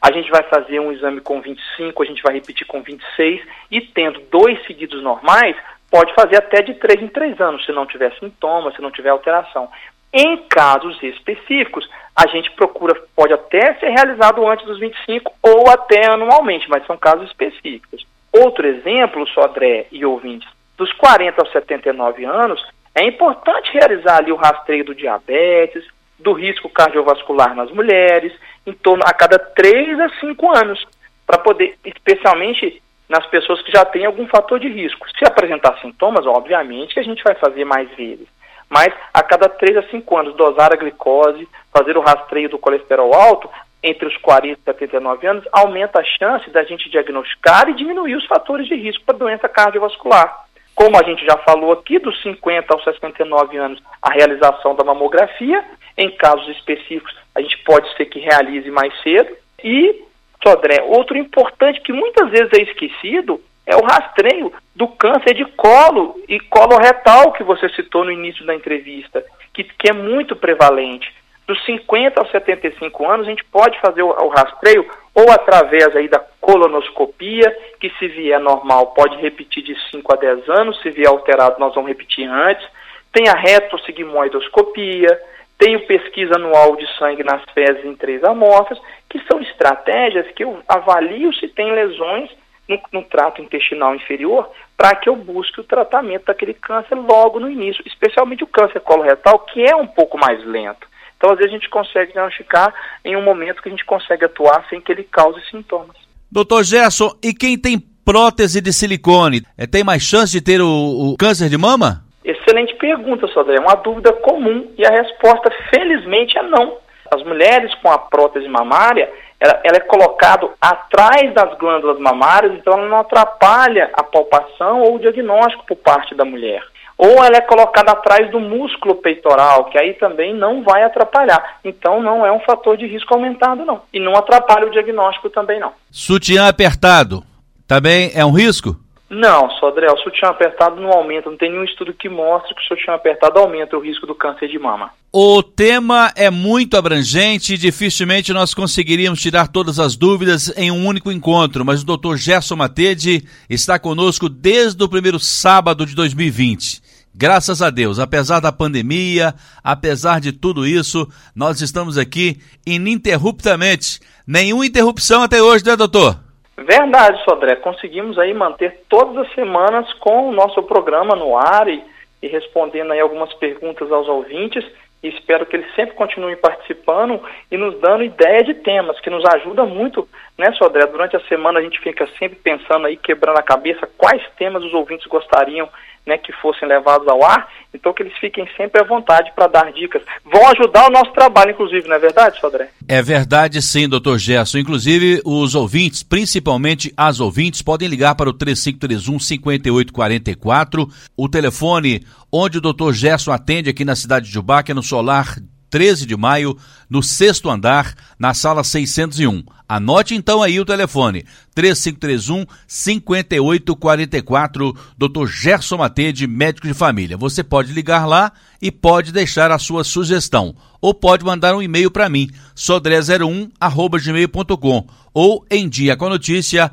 a 0.00 0.10
gente 0.10 0.30
vai 0.30 0.42
fazer 0.44 0.80
um 0.80 0.90
exame 0.90 1.20
com 1.20 1.40
25, 1.40 2.02
a 2.02 2.06
gente 2.06 2.22
vai 2.22 2.34
repetir 2.34 2.66
com 2.66 2.82
26, 2.82 3.40
e 3.70 3.80
tendo 3.80 4.20
dois 4.30 4.60
seguidos 4.66 5.00
normais, 5.02 5.56
pode 5.88 6.12
fazer 6.14 6.36
até 6.36 6.62
de 6.62 6.74
3 6.74 7.02
em 7.02 7.08
3 7.08 7.40
anos, 7.40 7.64
se 7.64 7.70
não 7.70 7.86
tiver 7.86 8.12
sintomas, 8.18 8.74
se 8.74 8.82
não 8.82 8.90
tiver 8.90 9.10
alteração. 9.10 9.68
Em 10.12 10.36
casos 10.48 11.02
específicos, 11.02 11.88
a 12.14 12.26
gente 12.28 12.50
procura, 12.52 12.94
pode 13.16 13.32
até 13.32 13.74
ser 13.74 13.88
realizado 13.88 14.46
antes 14.46 14.66
dos 14.66 14.78
25 14.78 15.32
ou 15.42 15.70
até 15.70 16.06
anualmente, 16.06 16.68
mas 16.68 16.86
são 16.86 16.96
casos 16.96 17.26
específicos. 17.28 18.06
Outro 18.30 18.66
exemplo, 18.66 19.26
Sodré 19.28 19.86
e 19.90 20.04
ouvintes, 20.04 20.48
dos 20.76 20.92
40 20.92 21.40
aos 21.40 21.52
79 21.52 22.24
anos, 22.24 22.62
é 22.94 23.04
importante 23.04 23.72
realizar 23.72 24.18
ali 24.18 24.32
o 24.32 24.36
rastreio 24.36 24.84
do 24.84 24.94
diabetes, 24.94 25.84
do 26.18 26.32
risco 26.32 26.68
cardiovascular 26.68 27.54
nas 27.54 27.70
mulheres, 27.70 28.32
em 28.66 28.72
torno 28.72 29.02
a 29.06 29.12
cada 29.12 29.38
3 29.38 29.98
a 29.98 30.08
5 30.20 30.58
anos, 30.58 30.86
para 31.26 31.38
poder, 31.38 31.76
especialmente 31.84 32.82
nas 33.08 33.26
pessoas 33.26 33.60
que 33.62 33.72
já 33.72 33.84
têm 33.84 34.04
algum 34.06 34.26
fator 34.26 34.58
de 34.58 34.68
risco. 34.68 35.06
Se 35.18 35.24
apresentar 35.26 35.78
sintomas, 35.80 36.26
obviamente, 36.26 36.98
a 36.98 37.02
gente 37.02 37.22
vai 37.22 37.34
fazer 37.34 37.64
mais 37.64 37.88
vezes. 37.96 38.26
Mas 38.72 38.88
a 39.12 39.22
cada 39.22 39.50
3 39.50 39.76
a 39.76 39.82
5 39.90 40.16
anos, 40.16 40.34
dosar 40.34 40.72
a 40.72 40.76
glicose, 40.76 41.46
fazer 41.70 41.94
o 41.98 42.00
rastreio 42.00 42.48
do 42.48 42.58
colesterol 42.58 43.12
alto, 43.12 43.46
entre 43.82 44.08
os 44.08 44.16
40 44.16 44.58
e 44.58 44.64
79 44.64 45.26
anos, 45.26 45.44
aumenta 45.52 46.00
a 46.00 46.04
chance 46.04 46.48
da 46.48 46.64
gente 46.64 46.88
diagnosticar 46.88 47.68
e 47.68 47.74
diminuir 47.74 48.14
os 48.14 48.24
fatores 48.24 48.66
de 48.66 48.74
risco 48.74 49.04
para 49.04 49.18
doença 49.18 49.46
cardiovascular. 49.46 50.46
Como 50.74 50.98
a 50.98 51.02
gente 51.02 51.22
já 51.22 51.36
falou 51.36 51.70
aqui, 51.70 51.98
dos 51.98 52.18
50 52.22 52.72
aos 52.72 52.82
69 52.82 53.58
anos, 53.58 53.78
a 54.00 54.10
realização 54.10 54.74
da 54.74 54.82
mamografia. 54.82 55.62
Em 55.98 56.10
casos 56.16 56.48
específicos, 56.56 57.14
a 57.34 57.42
gente 57.42 57.58
pode 57.64 57.94
ser 57.94 58.06
que 58.06 58.20
realize 58.20 58.70
mais 58.70 58.98
cedo. 59.02 59.36
E, 59.62 60.02
Sodré, 60.42 60.82
outro 60.82 61.18
importante 61.18 61.82
que 61.82 61.92
muitas 61.92 62.30
vezes 62.30 62.48
é 62.54 62.62
esquecido 62.62 63.38
é 63.66 63.76
o 63.76 63.84
rastreio 63.84 64.52
do 64.74 64.88
câncer 64.88 65.34
de 65.34 65.44
colo 65.44 66.20
e 66.28 66.40
colo 66.40 66.76
retal 66.78 67.32
que 67.32 67.44
você 67.44 67.68
citou 67.70 68.04
no 68.04 68.10
início 68.10 68.44
da 68.44 68.54
entrevista, 68.54 69.24
que, 69.52 69.64
que 69.64 69.90
é 69.90 69.92
muito 69.92 70.34
prevalente 70.34 71.12
dos 71.46 71.64
50 71.64 72.20
aos 72.20 72.30
75 72.30 73.06
anos, 73.08 73.26
a 73.26 73.30
gente 73.30 73.44
pode 73.44 73.78
fazer 73.80 74.02
o, 74.02 74.08
o, 74.08 74.28
rastreio 74.28 74.88
ou 75.14 75.30
através 75.30 75.94
aí 75.94 76.08
da 76.08 76.20
colonoscopia, 76.40 77.54
que 77.80 77.90
se 77.98 78.08
vier 78.08 78.40
normal 78.40 78.88
pode 78.88 79.16
repetir 79.16 79.62
de 79.62 79.76
5 79.90 80.14
a 80.14 80.16
10 80.16 80.48
anos, 80.48 80.80
se 80.80 80.90
vier 80.90 81.08
alterado 81.08 81.58
nós 81.58 81.74
vamos 81.74 81.88
repetir 81.88 82.26
antes. 82.28 82.66
Tem 83.12 83.28
a 83.28 83.34
retossigmoidoscopia, 83.34 85.20
tem 85.58 85.76
o 85.76 85.86
pesquisa 85.86 86.36
anual 86.36 86.76
de 86.76 86.86
sangue 86.96 87.22
nas 87.22 87.42
fezes 87.52 87.84
em 87.84 87.94
três 87.94 88.24
amostras, 88.24 88.80
que 89.08 89.20
são 89.30 89.40
estratégias 89.42 90.26
que 90.34 90.44
eu 90.44 90.58
avalio 90.66 91.34
se 91.34 91.48
tem 91.48 91.70
lesões 91.72 92.30
no, 92.68 92.80
no 92.92 93.02
trato 93.04 93.42
intestinal 93.42 93.94
inferior 93.94 94.50
para 94.76 94.94
que 94.96 95.08
eu 95.08 95.16
busque 95.16 95.60
o 95.60 95.64
tratamento 95.64 96.26
daquele 96.26 96.54
câncer 96.54 96.94
logo 96.94 97.38
no 97.38 97.50
início, 97.50 97.82
especialmente 97.86 98.44
o 98.44 98.48
câncer 98.48 98.80
coloretal, 98.80 99.38
que 99.40 99.62
é 99.62 99.76
um 99.76 99.86
pouco 99.86 100.18
mais 100.18 100.44
lento. 100.44 100.86
Então, 101.16 101.30
às 101.30 101.38
vezes, 101.38 101.52
a 101.52 101.56
gente 101.56 101.70
consegue 101.70 102.12
diagnosticar 102.12 102.74
em 103.04 103.14
um 103.16 103.22
momento 103.22 103.62
que 103.62 103.68
a 103.68 103.70
gente 103.70 103.84
consegue 103.84 104.24
atuar 104.24 104.66
sem 104.68 104.80
que 104.80 104.90
ele 104.90 105.04
cause 105.04 105.40
sintomas. 105.50 105.96
Doutor 106.30 106.64
Gerson, 106.64 107.12
e 107.22 107.32
quem 107.32 107.56
tem 107.56 107.78
prótese 108.04 108.60
de 108.60 108.72
silicone, 108.72 109.42
é, 109.56 109.66
tem 109.66 109.84
mais 109.84 110.02
chance 110.02 110.32
de 110.32 110.40
ter 110.40 110.60
o, 110.60 110.66
o 111.12 111.16
câncer 111.16 111.48
de 111.48 111.56
mama? 111.56 112.02
Excelente 112.24 112.74
pergunta, 112.74 113.28
Sodré. 113.28 113.56
É 113.56 113.60
uma 113.60 113.74
dúvida 113.74 114.12
comum 114.12 114.68
e 114.76 114.84
a 114.84 114.90
resposta, 114.90 115.50
felizmente, 115.70 116.36
é 116.36 116.42
não. 116.42 116.78
As 117.14 117.22
mulheres 117.24 117.72
com 117.76 117.90
a 117.90 117.98
prótese 117.98 118.48
mamária, 118.48 119.08
ela, 119.42 119.60
ela 119.64 119.76
é 119.76 119.80
colocado 119.80 120.52
atrás 120.60 121.34
das 121.34 121.58
glândulas 121.58 121.98
mamárias, 121.98 122.54
então 122.54 122.74
ela 122.74 122.88
não 122.88 122.98
atrapalha 122.98 123.90
a 123.92 124.04
palpação 124.04 124.82
ou 124.82 124.94
o 124.94 124.98
diagnóstico 125.00 125.66
por 125.66 125.76
parte 125.76 126.14
da 126.14 126.24
mulher. 126.24 126.62
Ou 126.96 127.24
ela 127.24 127.36
é 127.36 127.40
colocada 127.40 127.90
atrás 127.90 128.30
do 128.30 128.38
músculo 128.38 128.94
peitoral, 128.94 129.64
que 129.64 129.76
aí 129.76 129.94
também 129.94 130.32
não 130.32 130.62
vai 130.62 130.84
atrapalhar. 130.84 131.58
Então 131.64 132.00
não 132.00 132.24
é 132.24 132.30
um 132.30 132.38
fator 132.40 132.76
de 132.76 132.86
risco 132.86 133.12
aumentado, 133.12 133.64
não. 133.64 133.82
E 133.92 133.98
não 133.98 134.14
atrapalha 134.14 134.68
o 134.68 134.70
diagnóstico 134.70 135.28
também, 135.28 135.58
não. 135.58 135.72
Sutiã 135.90 136.46
apertado 136.46 137.24
também 137.66 138.12
é 138.14 138.24
um 138.24 138.30
risco? 138.30 138.76
Não, 139.14 139.50
Sodré, 139.60 139.92
o 139.92 139.98
sutiã 139.98 140.30
apertado 140.30 140.80
não 140.80 140.90
aumenta. 140.90 141.28
Não 141.28 141.36
tem 141.36 141.50
nenhum 141.50 141.64
estudo 141.64 141.92
que 141.92 142.08
mostre 142.08 142.54
que 142.54 142.62
o 142.62 142.64
sutiã 142.64 142.94
apertado 142.94 143.38
aumenta 143.38 143.76
o 143.76 143.80
risco 143.80 144.06
do 144.06 144.14
câncer 144.14 144.48
de 144.48 144.58
mama. 144.58 144.88
O 145.12 145.42
tema 145.42 146.10
é 146.16 146.30
muito 146.30 146.78
abrangente 146.78 147.52
e 147.52 147.58
dificilmente 147.58 148.32
nós 148.32 148.54
conseguiríamos 148.54 149.20
tirar 149.20 149.48
todas 149.48 149.78
as 149.78 149.96
dúvidas 149.96 150.50
em 150.56 150.70
um 150.70 150.86
único 150.86 151.12
encontro, 151.12 151.62
mas 151.62 151.82
o 151.82 151.84
Dr. 151.84 152.16
Gerson 152.16 152.56
Matede 152.56 153.22
está 153.50 153.78
conosco 153.78 154.30
desde 154.30 154.82
o 154.82 154.88
primeiro 154.88 155.18
sábado 155.18 155.84
de 155.84 155.94
2020. 155.94 156.80
Graças 157.14 157.60
a 157.60 157.68
Deus, 157.68 157.98
apesar 157.98 158.40
da 158.40 158.50
pandemia, 158.50 159.34
apesar 159.62 160.22
de 160.22 160.32
tudo 160.32 160.66
isso, 160.66 161.06
nós 161.36 161.60
estamos 161.60 161.98
aqui 161.98 162.40
ininterruptamente. 162.64 164.00
Nenhuma 164.26 164.64
interrupção 164.64 165.22
até 165.22 165.42
hoje, 165.42 165.66
né, 165.66 165.76
doutor? 165.76 166.31
Verdade, 166.62 167.22
Sodré. 167.24 167.56
Conseguimos 167.56 168.18
aí 168.18 168.32
manter 168.32 168.82
todas 168.88 169.16
as 169.26 169.34
semanas 169.34 169.92
com 169.94 170.28
o 170.28 170.32
nosso 170.32 170.62
programa 170.62 171.14
no 171.14 171.36
ar 171.36 171.68
e, 171.68 171.82
e 172.22 172.28
respondendo 172.28 172.92
aí 172.92 173.00
algumas 173.00 173.32
perguntas 173.34 173.90
aos 173.90 174.08
ouvintes. 174.08 174.64
E 175.02 175.08
espero 175.08 175.44
que 175.44 175.56
eles 175.56 175.74
sempre 175.74 175.96
continuem 175.96 176.36
participando 176.36 177.20
e 177.50 177.56
nos 177.56 177.80
dando 177.80 178.04
ideia 178.04 178.44
de 178.44 178.54
temas, 178.54 179.00
que 179.00 179.10
nos 179.10 179.24
ajuda 179.34 179.64
muito, 179.64 180.08
né, 180.38 180.52
Sodré? 180.52 180.86
Durante 180.86 181.16
a 181.16 181.20
semana 181.26 181.58
a 181.58 181.62
gente 181.62 181.80
fica 181.80 182.06
sempre 182.18 182.38
pensando 182.38 182.86
aí, 182.86 182.96
quebrando 182.96 183.38
a 183.38 183.42
cabeça, 183.42 183.88
quais 183.98 184.22
temas 184.36 184.62
os 184.62 184.72
ouvintes 184.72 185.06
gostariam 185.06 185.68
né, 186.06 186.18
que 186.18 186.32
fossem 186.32 186.68
levados 186.68 187.06
ao 187.06 187.24
ar, 187.24 187.48
então 187.72 187.92
que 187.92 188.02
eles 188.02 188.16
fiquem 188.18 188.46
sempre 188.56 188.80
à 188.80 188.84
vontade 188.84 189.32
para 189.34 189.46
dar 189.46 189.72
dicas. 189.72 190.02
Vão 190.24 190.46
ajudar 190.48 190.88
o 190.88 190.90
nosso 190.90 191.12
trabalho, 191.12 191.52
inclusive, 191.52 191.88
não 191.88 191.96
é 191.96 191.98
verdade, 191.98 192.40
Sodré? 192.40 192.68
É 192.88 193.00
verdade 193.00 193.62
sim, 193.62 193.88
doutor 193.88 194.18
Gerson. 194.18 194.58
Inclusive, 194.58 195.22
os 195.24 195.54
ouvintes, 195.54 196.02
principalmente 196.02 196.92
as 196.96 197.20
ouvintes, 197.20 197.62
podem 197.62 197.88
ligar 197.88 198.14
para 198.14 198.28
o 198.28 198.32
3531 198.32 199.18
5844, 199.20 200.88
o 201.16 201.28
telefone 201.28 202.04
onde 202.32 202.58
o 202.58 202.60
doutor 202.60 202.92
Gerson 202.92 203.32
atende 203.32 203.70
aqui 203.70 203.84
na 203.84 203.94
cidade 203.94 204.30
de 204.30 204.38
Ubá, 204.38 204.62
que 204.62 204.72
é 204.72 204.74
no 204.74 204.82
Solar 204.82 205.36
13 205.72 206.06
de 206.06 206.16
maio, 206.16 206.56
no 206.88 207.02
sexto 207.02 207.48
andar, 207.48 207.94
na 208.18 208.34
sala 208.34 208.62
601. 208.62 209.42
Anote 209.66 210.14
então 210.14 210.42
aí 210.42 210.60
o 210.60 210.66
telefone: 210.66 211.24
3531 211.54 212.44
5844, 212.66 214.76
Dr. 214.98 215.26
Gerson 215.26 215.78
Matede, 215.78 216.26
médico 216.26 216.68
de 216.68 216.74
família. 216.74 217.16
Você 217.16 217.42
pode 217.42 217.72
ligar 217.72 218.06
lá 218.06 218.32
e 218.60 218.70
pode 218.70 219.12
deixar 219.12 219.50
a 219.50 219.58
sua 219.58 219.82
sugestão. 219.82 220.54
Ou 220.78 220.92
pode 220.92 221.24
mandar 221.24 221.56
um 221.56 221.62
e-mail 221.62 221.90
para 221.90 222.10
mim, 222.10 222.28
sodré01@gmail.com 222.54 224.86
ou 225.14 225.44
em 225.50 225.68
dia 225.68 225.94
com 225.96 226.06
a 226.06 226.10
notícia 226.10 226.70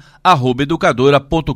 educadora.com.br. 0.59 1.55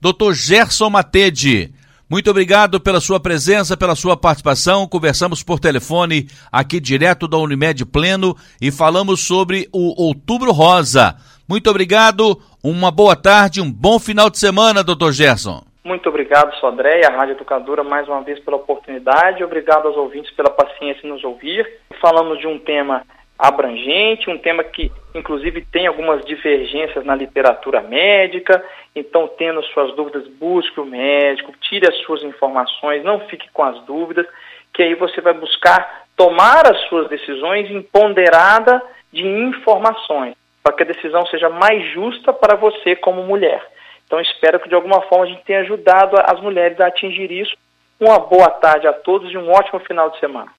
Dr. 0.00 0.32
Gerson 0.32 0.90
Matede, 0.90 1.72
muito 2.08 2.30
obrigado 2.30 2.80
pela 2.80 3.00
sua 3.00 3.18
presença, 3.18 3.76
pela 3.76 3.96
sua 3.96 4.16
participação. 4.16 4.86
Conversamos 4.86 5.42
por 5.42 5.58
telefone 5.58 6.28
aqui 6.52 6.78
direto 6.78 7.26
da 7.26 7.36
Unimed 7.36 7.84
Pleno 7.84 8.36
e 8.62 8.70
falamos 8.70 9.26
sobre 9.26 9.68
o 9.72 9.92
Outubro 10.00 10.52
Rosa. 10.52 11.16
Muito 11.48 11.68
obrigado, 11.68 12.40
uma 12.62 12.92
boa 12.92 13.16
tarde, 13.16 13.60
um 13.60 13.70
bom 13.70 13.98
final 13.98 14.30
de 14.30 14.38
semana, 14.38 14.84
doutor 14.84 15.12
Gerson. 15.12 15.64
Muito 15.84 16.08
obrigado, 16.08 16.54
Sodré, 16.60 17.04
a 17.04 17.10
Rádio 17.10 17.34
Educadora, 17.34 17.82
mais 17.82 18.06
uma 18.06 18.20
vez 18.20 18.38
pela 18.38 18.56
oportunidade. 18.56 19.42
Obrigado 19.42 19.88
aos 19.88 19.96
ouvintes 19.96 20.32
pela 20.34 20.50
paciência 20.50 21.04
em 21.04 21.10
nos 21.10 21.24
ouvir. 21.24 21.66
Falamos 22.00 22.38
de 22.38 22.46
um 22.46 22.58
tema 22.58 23.02
abrangente, 23.38 24.30
um 24.30 24.38
tema 24.38 24.64
que 24.64 24.90
inclusive 25.14 25.62
tem 25.72 25.86
algumas 25.86 26.24
divergências 26.24 27.04
na 27.04 27.14
literatura 27.14 27.80
médica, 27.80 28.64
então 28.94 29.28
tendo 29.28 29.62
suas 29.64 29.94
dúvidas, 29.94 30.26
busque 30.28 30.80
o 30.80 30.84
médico, 30.84 31.52
tire 31.60 31.86
as 31.88 31.96
suas 32.02 32.22
informações, 32.22 33.04
não 33.04 33.20
fique 33.20 33.48
com 33.52 33.62
as 33.62 33.78
dúvidas, 33.84 34.26
que 34.72 34.82
aí 34.82 34.94
você 34.94 35.20
vai 35.20 35.34
buscar 35.34 36.04
tomar 36.16 36.66
as 36.70 36.80
suas 36.88 37.08
decisões 37.08 37.70
empoderada 37.70 38.82
de 39.12 39.26
informações, 39.26 40.34
para 40.62 40.74
que 40.74 40.82
a 40.82 40.86
decisão 40.86 41.26
seja 41.26 41.48
mais 41.48 41.82
justa 41.92 42.32
para 42.32 42.56
você 42.56 42.96
como 42.96 43.22
mulher. 43.22 43.62
Então 44.06 44.20
espero 44.20 44.60
que 44.60 44.68
de 44.68 44.74
alguma 44.74 45.02
forma 45.02 45.24
a 45.24 45.28
gente 45.28 45.44
tenha 45.44 45.60
ajudado 45.60 46.16
as 46.24 46.40
mulheres 46.40 46.80
a 46.80 46.86
atingir 46.86 47.30
isso. 47.30 47.56
Uma 47.98 48.18
boa 48.18 48.50
tarde 48.50 48.86
a 48.86 48.92
todos 48.92 49.32
e 49.32 49.38
um 49.38 49.50
ótimo 49.50 49.80
final 49.80 50.10
de 50.10 50.20
semana. 50.20 50.50